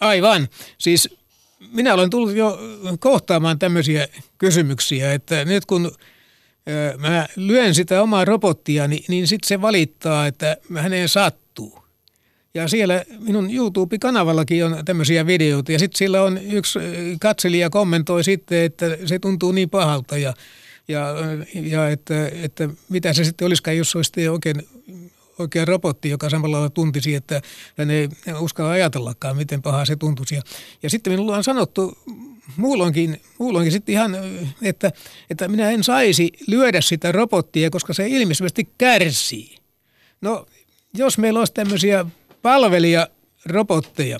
[0.00, 0.48] Aivan.
[0.78, 1.16] Siis
[1.72, 2.58] minä olen tullut jo
[3.00, 4.08] kohtaamaan tämmöisiä
[4.38, 5.92] kysymyksiä, että nyt kun
[6.98, 11.80] mä lyön sitä omaa robottia, niin, niin sitten se valittaa, että häneen sattuu.
[12.54, 16.78] Ja siellä minun YouTube-kanavallakin on tämmöisiä videoita ja sitten sillä on yksi
[17.20, 20.34] katselija kommentoi sitten, että se tuntuu niin pahalta ja,
[20.88, 21.14] ja,
[21.54, 24.62] ja että, että mitä se sitten olisikaan, jos olisi oikein
[25.38, 27.42] oikea robotti, joka samalla lailla tuntisi, että
[27.78, 28.08] hän ei
[28.40, 30.34] uskalla ajatellakaan, miten pahaa se tuntuisi.
[30.34, 30.42] Ja,
[30.82, 31.98] ja sitten minulla on sanottu
[32.56, 34.16] muulloinkin, muulloinkin sitten ihan,
[34.62, 34.92] että,
[35.30, 39.56] että minä en saisi lyödä sitä robottia, koska se ilmeisesti kärsii.
[40.20, 40.46] No,
[40.94, 42.06] jos meillä olisi tämmöisiä
[42.42, 44.18] palvelijarobotteja,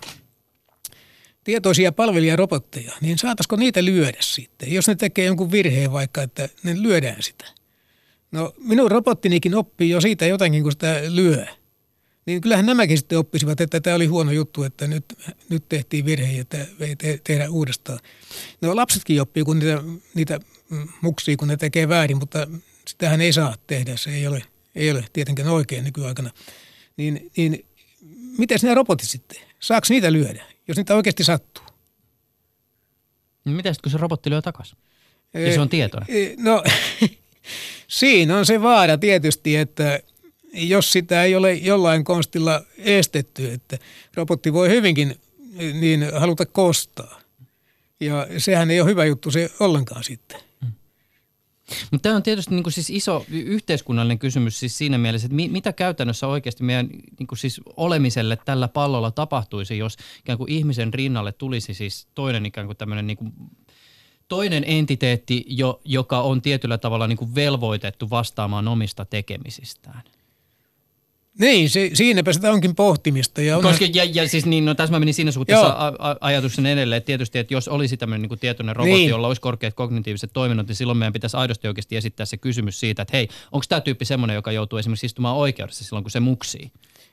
[1.44, 6.82] tietoisia palvelijarobotteja, niin saataisiko niitä lyödä sitten, jos ne tekee jonkun virheen vaikka, että ne
[6.82, 7.44] lyödään sitä.
[8.32, 11.46] No minun robottinikin oppii jo siitä jotakin, kun sitä lyö
[12.26, 15.04] niin kyllähän nämäkin sitten oppisivat, että tämä oli huono juttu, että nyt,
[15.48, 16.44] nyt tehtiin virhe ja
[16.80, 17.98] ei te, tehdä uudestaan.
[18.60, 19.82] No lapsetkin oppii, kun niitä,
[20.14, 20.40] niitä
[21.00, 22.48] muksii, kun ne tekee väärin, mutta
[22.88, 24.42] sitähän ei saa tehdä, se ei ole,
[24.74, 26.30] ei ole tietenkään oikein nykyaikana.
[26.96, 27.66] Niin, niin
[28.38, 31.64] miten nämä robotit sitten, saako niitä lyödä, jos niitä oikeasti sattuu?
[33.44, 34.78] No miten sitten, kun se robotti lyö takaisin?
[35.34, 36.08] Ja se on tietoinen.
[36.38, 36.64] No
[37.88, 40.00] siinä on se vaara tietysti, että
[40.52, 43.78] jos sitä ei ole jollain konstilla estetty, että
[44.14, 45.16] robotti voi hyvinkin
[45.80, 47.20] niin haluta kostaa.
[48.00, 50.40] Ja sehän ei ole hyvä juttu se ollenkaan sitten.
[50.64, 50.72] Hmm.
[51.90, 55.72] Mutta tämä on tietysti niin siis iso yhteiskunnallinen kysymys siis siinä mielessä, että mi- mitä
[55.72, 61.74] käytännössä oikeasti meidän niin siis olemiselle tällä pallolla tapahtuisi, jos ikään kuin ihmisen rinnalle tulisi
[61.74, 63.32] siis toinen ikään kuin tämmöinen niin kuin
[64.28, 70.02] toinen entiteetti, jo, joka on tietyllä tavalla niin kuin velvoitettu vastaamaan omista tekemisistään.
[71.38, 73.42] Niin, se, siinäpä sitä onkin pohtimista.
[73.42, 73.72] Ja, onhan...
[73.72, 76.66] Koska, ja, ja siis niin, no tässä mä menin siinä suhteessa a, a, ajatus sen
[76.66, 79.08] edelleen, että tietysti, että jos olisi tämmöinen niin tietoinen robotti, niin.
[79.08, 83.02] jolla olisi korkeat kognitiiviset toiminnot, niin silloin meidän pitäisi aidosti oikeasti esittää se kysymys siitä,
[83.02, 86.70] että hei, onko tämä tyyppi semmoinen, joka joutuu esimerkiksi istumaan oikeudessa silloin, kun se muksii?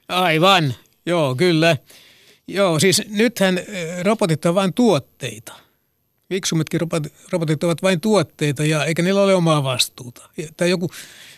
[0.08, 0.74] Aivan,
[1.06, 1.78] joo, kyllä.
[2.48, 3.60] Joo, siis nythän
[4.02, 5.54] robotit on vain tuotteita.
[6.30, 6.80] Viksummatkin
[7.32, 10.30] robotit ovat vain tuotteita ja eikä niillä ole omaa vastuuta.
[10.58, 10.90] Tai joku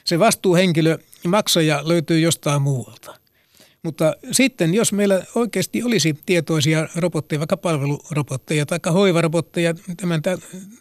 [0.10, 0.98] se vastuuhenkilö,
[1.28, 3.16] maksaja löytyy jostain muualta.
[3.84, 10.22] Mutta sitten, jos meillä oikeasti olisi tietoisia robotteja, vaikka palvelurobotteja tai hoivarobotteja, tämän,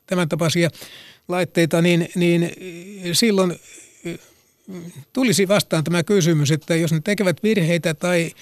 [0.06, 0.70] tämän tapaisia
[1.28, 2.50] laitteita, niin, niin
[3.12, 3.60] silloin
[5.12, 8.32] tulisi vastaan tämä kysymys, että jos ne tekevät virheitä tai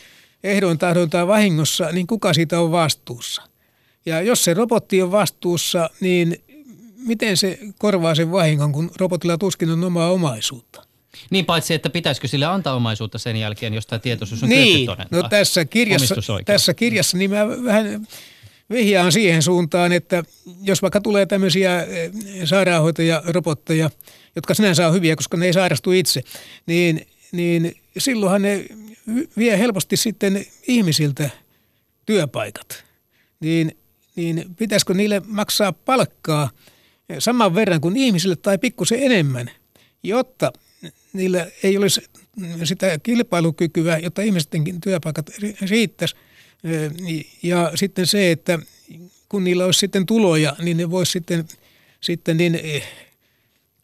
[0.45, 3.43] ehdoin tahdon tai vahingossa, niin kuka siitä on vastuussa?
[4.07, 6.43] Ja jos se robotti on vastuussa, niin
[7.07, 10.87] miten se korvaa sen vahingon, kun robotilla tuskin on omaa omaisuutta?
[11.31, 15.23] Niin paitsi, että pitäisikö sille antaa omaisuutta sen jälkeen, jos tämä tietoisuus on niin, no
[15.23, 18.07] tässä kirjassa, tässä kirjassa niin mä vähän
[18.71, 20.23] vihjaan siihen suuntaan, että
[20.63, 22.11] jos vaikka tulee tämmöisiä eh,
[22.45, 23.91] sairaanhoitajarobotteja,
[24.37, 26.23] jotka sinänsä on hyviä, koska ne ei sairastu itse,
[26.67, 28.65] niin, niin silloinhan ne
[29.37, 31.31] vie helposti sitten ihmisiltä
[32.07, 32.85] työpaikat.
[33.41, 33.77] Niin,
[34.17, 36.51] niin pitäisikö niille maksaa palkkaa
[37.19, 39.51] saman verran kuin ihmisille tai pikkusen enemmän,
[40.03, 40.53] jotta
[41.13, 42.03] niillä ei olisi
[42.65, 45.31] sitä kilpailukykyä, jotta ihmistenkin työpaikat
[45.71, 46.17] riittäisi.
[47.43, 48.59] Ja sitten se, että
[49.29, 51.49] kun niillä olisi sitten tuloja, niin ne voisi sitten,
[52.01, 52.89] sitten niin eh,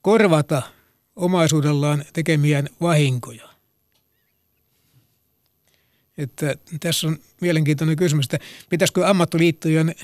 [0.03, 0.63] korvata
[1.17, 3.49] omaisuudellaan tekemiään vahinkoja.
[6.19, 8.39] Että tässä on mielenkiintoinen kysymys, että
[8.71, 9.95] pitäisikö ammattiliittojen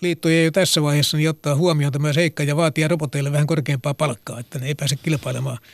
[0.00, 4.40] liittojen jo tässä vaiheessa niin ottaa huomioon tämä seikka ja vaatia roboteille vähän korkeampaa palkkaa,
[4.40, 5.58] että ne ei pääse kilpailemaan–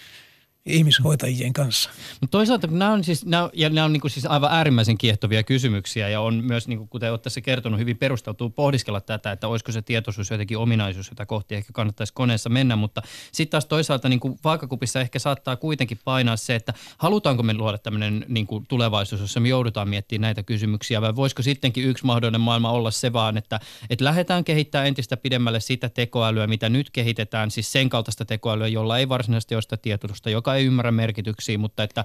[0.66, 1.90] ihmishoitajien kanssa.
[2.20, 5.42] Mutta toisaalta nämä on, siis, nämä, ja nämä on niin kuin siis aivan äärimmäisen kiehtovia
[5.42, 9.48] kysymyksiä ja on myös, niin kuin, kuten olet tässä kertonut, hyvin perusteltua pohdiskella tätä, että
[9.48, 13.02] olisiko se tietoisuus jotenkin ominaisuus, jota kohti ehkä kannattaisi koneessa mennä, mutta
[13.32, 17.78] sitten taas toisaalta niin kuin vaakakupissa ehkä saattaa kuitenkin painaa se, että halutaanko me luoda
[17.78, 22.40] tämmöinen niin kuin tulevaisuus, jossa me joudutaan miettimään näitä kysymyksiä vai voisiko sittenkin yksi mahdollinen
[22.40, 27.50] maailma olla se vaan, että, että lähdetään kehittämään entistä pidemmälle sitä tekoälyä, mitä nyt kehitetään,
[27.50, 31.82] siis sen kaltaista tekoälyä, jolla ei varsinaisesti ole sitä tietoisuutta, joka ei ymmärrä merkityksiä, mutta
[31.82, 32.04] että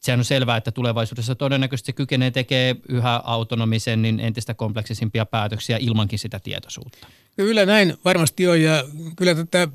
[0.00, 5.76] sehän on selvää, että tulevaisuudessa todennäköisesti se kykenee tekemään yhä autonomisen, niin entistä kompleksisimpia päätöksiä
[5.80, 7.06] ilmankin sitä tietoisuutta.
[7.36, 8.84] Kyllä näin varmasti on ja
[9.16, 9.68] kyllä tätä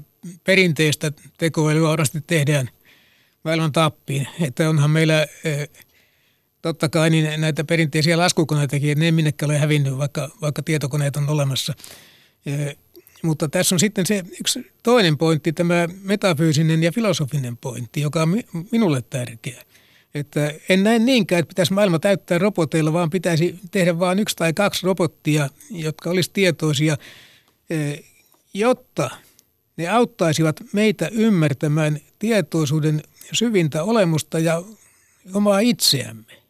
[0.43, 2.69] perinteistä tekoälyä varmasti tehdään
[3.43, 4.27] maailman tappiin.
[4.41, 5.69] Että onhan meillä eh,
[6.61, 11.29] totta kai niin näitä perinteisiä laskukoneitakin, ne ei minnekään ole hävinnyt, vaikka, vaikka tietokoneet on
[11.29, 11.73] olemassa.
[13.24, 18.43] Mutta tässä on sitten se yksi toinen pointti, tämä metafyysinen ja filosofinen pointti, joka on
[18.72, 19.63] minulle tärkeä.
[20.15, 24.53] Että en näe niinkään, että pitäisi maailma täyttää roboteilla, vaan pitäisi tehdä vain yksi tai
[24.53, 26.97] kaksi robottia, jotka olisi tietoisia,
[27.69, 27.76] e,
[28.53, 29.09] jotta
[29.78, 33.03] ne auttaisivat meitä ymmärtämään tietoisuuden
[33.34, 34.63] syvintä olemusta ja
[35.34, 36.41] omaa itseämme.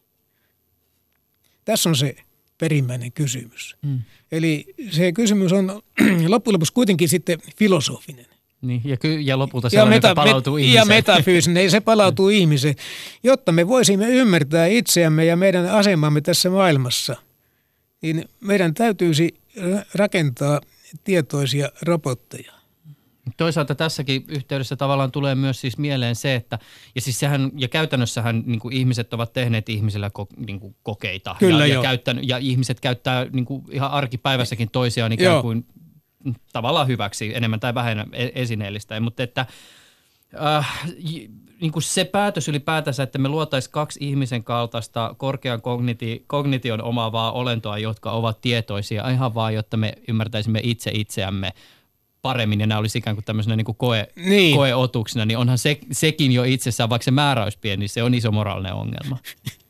[1.65, 2.15] Tässä on se
[2.61, 3.75] perimmäinen kysymys.
[3.81, 3.99] Mm.
[4.31, 5.81] Eli se kysymys on
[6.27, 8.25] loppujen lopuksi kuitenkin sitten filosofinen.
[8.61, 10.81] Niin, ja, ky- ja lopulta se ja meta- palautuu ihmiseen.
[10.81, 12.75] Ja metafyysinen, se palautuu ihmiseen,
[13.23, 17.15] jotta me voisimme ymmärtää itseämme ja meidän asemamme tässä maailmassa.
[18.01, 19.33] Niin meidän täytyisi
[19.95, 20.61] rakentaa
[21.03, 22.51] tietoisia robotteja.
[23.37, 26.59] Toisaalta tässäkin yhteydessä tavallaan tulee myös siis mieleen se, että
[26.95, 31.35] ja siis sehän, ja käytännössähän niin kuin ihmiset ovat tehneet ihmisillä ko, niin kuin kokeita
[31.39, 35.41] Kyllä ja, ja, käyttänyt, ja ihmiset käyttää niin kuin ihan arkipäivässäkin toisiaan ikään joo.
[35.41, 35.65] kuin
[36.53, 39.45] tavallaan hyväksi, enemmän tai vähemmän e-, esineellistä, mutta että
[40.43, 40.83] äh,
[41.61, 47.31] niin kuin se päätös ylipäätänsä, että me luotaisiin kaksi ihmisen kaltaista korkean kogniti- kognition omaavaa
[47.31, 51.51] olentoa, jotka ovat tietoisia ihan vaan, jotta me ymmärtäisimme itse itseämme–
[52.21, 54.55] paremmin ja nämä olisi ikään kuin tämmöisenä niin kuin koe, niin.
[54.55, 58.13] koeotuksena, niin onhan se, sekin jo itsessään, vaikka se määrä olisi pieni, niin se on
[58.13, 59.17] iso moraalinen ongelma.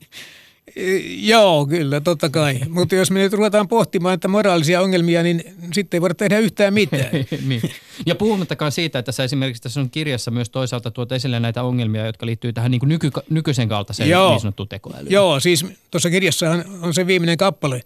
[1.18, 2.60] Joo, kyllä, totta kai.
[2.70, 5.44] Mutta jos me nyt ruvetaan pohtimaan että moraalisia ongelmia, niin
[5.74, 7.10] sitten ei voida tehdä yhtään mitään.
[7.48, 7.62] niin.
[8.06, 12.06] Ja puhumattakaan siitä, että sä esimerkiksi tässä on kirjassa myös toisaalta tuot esille näitä ongelmia,
[12.06, 14.30] jotka liittyy tähän niin kuin nyky, nykyisen kaltaiseen Joo.
[14.30, 15.12] niin sanottuun tekoälyyn.
[15.12, 17.82] Joo, siis tuossa kirjassa on, on se viimeinen kappale,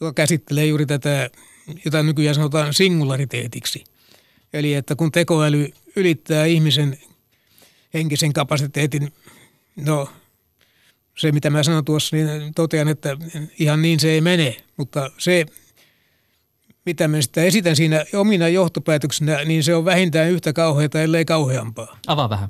[0.00, 1.30] joka käsittelee juuri tätä,
[1.84, 3.84] jota nykyään sanotaan singulariteetiksi–
[4.54, 6.98] Eli että kun tekoäly ylittää ihmisen
[7.94, 9.12] henkisen kapasiteetin,
[9.76, 10.08] no
[11.18, 13.16] se mitä mä sanon tuossa, niin totean, että
[13.58, 15.46] ihan niin se ei mene, mutta se
[16.86, 21.98] mitä mä sitä esitän siinä omina johtopäätöksenä, niin se on vähintään yhtä kauheata, ellei kauheampaa.
[22.06, 22.48] Avaa vähän.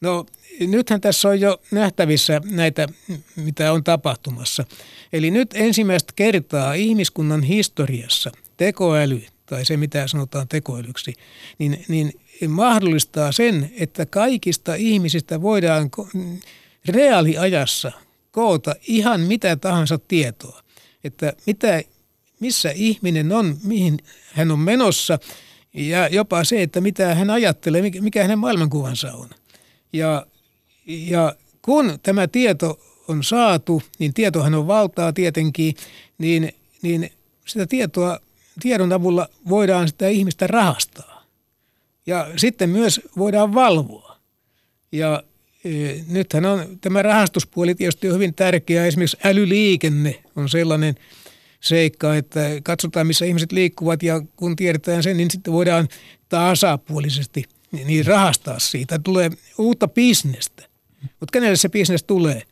[0.00, 0.26] No
[0.60, 2.88] nythän tässä on jo nähtävissä näitä,
[3.36, 4.64] mitä on tapahtumassa.
[5.12, 11.14] Eli nyt ensimmäistä kertaa ihmiskunnan historiassa tekoäly tai se mitä sanotaan tekoälyksi,
[11.58, 12.12] niin, niin
[12.48, 15.90] mahdollistaa sen, että kaikista ihmisistä voidaan
[16.88, 17.92] reaaliajassa
[18.30, 20.62] koota ihan mitä tahansa tietoa.
[21.04, 21.82] Että mitä,
[22.40, 23.98] missä ihminen on, mihin
[24.32, 25.18] hän on menossa
[25.74, 29.30] ja jopa se, että mitä hän ajattelee, mikä hänen maailmankuvansa on.
[29.92, 30.26] Ja,
[30.86, 35.74] ja kun tämä tieto on saatu, niin tietohan on valtaa tietenkin,
[36.18, 37.10] niin, niin
[37.46, 38.20] sitä tietoa,
[38.60, 41.24] tiedon avulla voidaan sitä ihmistä rahastaa.
[42.06, 44.16] Ja sitten myös voidaan valvoa.
[44.92, 45.22] Ja
[45.64, 45.70] e,
[46.08, 48.86] nythän on tämä rahastuspuoli tietysti on hyvin tärkeä.
[48.86, 50.94] Esimerkiksi älyliikenne on sellainen
[51.60, 55.88] seikka, että katsotaan missä ihmiset liikkuvat ja kun tiedetään sen, niin sitten voidaan
[56.28, 57.44] tasapuolisesti
[57.84, 58.98] niin rahastaa siitä.
[58.98, 60.62] Tulee uutta bisnestä.
[61.20, 62.42] Mutta kenelle se bisnes tulee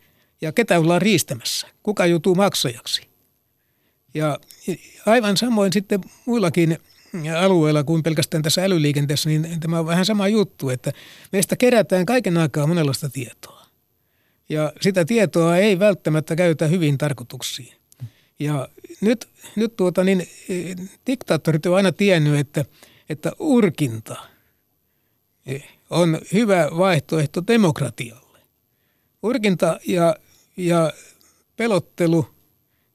[0.40, 1.66] ja ketä ollaan riistämässä?
[1.82, 3.13] Kuka joutuu maksajaksi?
[4.14, 4.38] Ja
[5.06, 6.78] aivan samoin sitten muillakin
[7.38, 10.92] alueilla kuin pelkästään tässä älyliikenteessä, niin tämä on vähän sama juttu, että
[11.32, 13.66] meistä kerätään kaiken aikaa monenlaista tietoa.
[14.48, 17.74] Ja sitä tietoa ei välttämättä käytä hyvin tarkoituksiin.
[18.38, 18.68] Ja
[19.00, 20.28] nyt, nyt tuota, niin,
[21.06, 22.64] diktaattorit ovat aina tiennyt, että,
[23.08, 24.16] että urkinta
[25.90, 28.38] on hyvä vaihtoehto demokratialle.
[29.22, 30.16] Urkinta ja,
[30.56, 30.92] ja
[31.56, 32.34] pelottelu,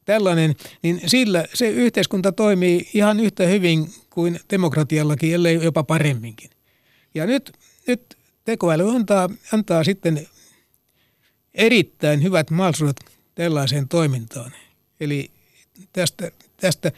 [0.10, 6.50] tällainen, niin sillä se yhteiskunta toimii ihan yhtä hyvin kuin demokratiallakin, ellei jopa paremminkin.
[7.14, 7.54] Ja nyt,
[7.88, 10.28] nyt tekoäly antaa, antaa sitten
[11.54, 13.00] erittäin hyvät mahdollisuudet
[13.36, 14.52] tällaiseen toimintaan.
[15.00, 15.32] Eli
[15.94, 16.92] tästä, tästä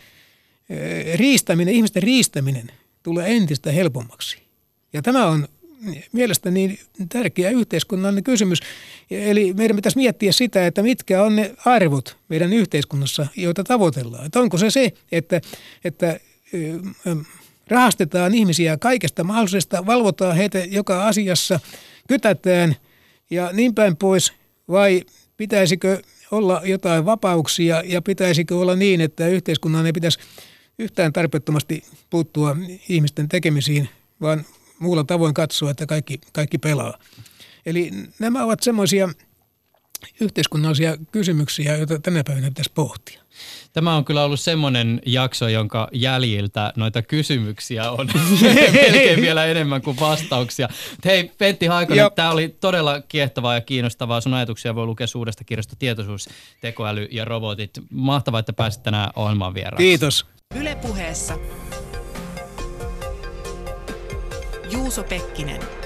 [1.16, 2.72] riistäminen, ihmisten riistäminen
[3.03, 4.38] tulee entistä helpommaksi.
[4.93, 5.47] Ja tämä on
[6.12, 6.80] mielestäni
[7.10, 8.60] tärkeä yhteiskunnallinen kysymys.
[9.12, 14.26] Eli meidän pitäisi miettiä sitä, että mitkä on ne arvot meidän yhteiskunnassa, joita tavoitellaan.
[14.26, 15.42] Että onko se se, että,
[15.84, 16.20] että
[17.68, 21.60] rahastetaan ihmisiä kaikesta mahdollisesta, valvotaan heitä joka asiassa,
[22.08, 22.76] kytätään
[23.30, 24.34] ja niin päin pois,
[24.70, 25.02] vai
[25.38, 26.02] pitäisikö
[26.32, 30.20] olla jotain vapauksia ja pitäisikö olla niin, että yhteiskunnan ei pitäisi
[30.80, 32.58] yhtään tarpeettomasti puuttua
[32.90, 33.90] ihmisten tekemisiin,
[34.22, 34.46] vaan
[34.82, 36.98] muulla tavoin katsoa, että kaikki, kaikki pelaa.
[37.66, 39.10] Eli nämä ovat semmoisia
[40.22, 43.22] yhteiskunnallisia kysymyksiä, joita tänä päivänä pitäisi pohtia.
[43.74, 48.10] Tämä on kyllä ollut semmoinen jakso, jonka jäljiltä noita kysymyksiä on
[48.74, 50.70] melkein vielä enemmän kuin vastauksia.
[51.06, 54.22] Hei Pentti Haikonen, tämä oli todella kiehtovaa ja kiinnostavaa.
[54.22, 56.30] Sun ajatuksia voi lukea suuresta kirjasta Tietoisuus,
[56.62, 57.72] tekoäly ja robotit.
[57.90, 59.84] Mahtavaa, että pääsit tänään ohjelmaan vieraaksi.
[59.84, 60.26] Kiitos.
[60.56, 61.38] Yle puheessa
[64.72, 65.81] Juuso Pekkinen.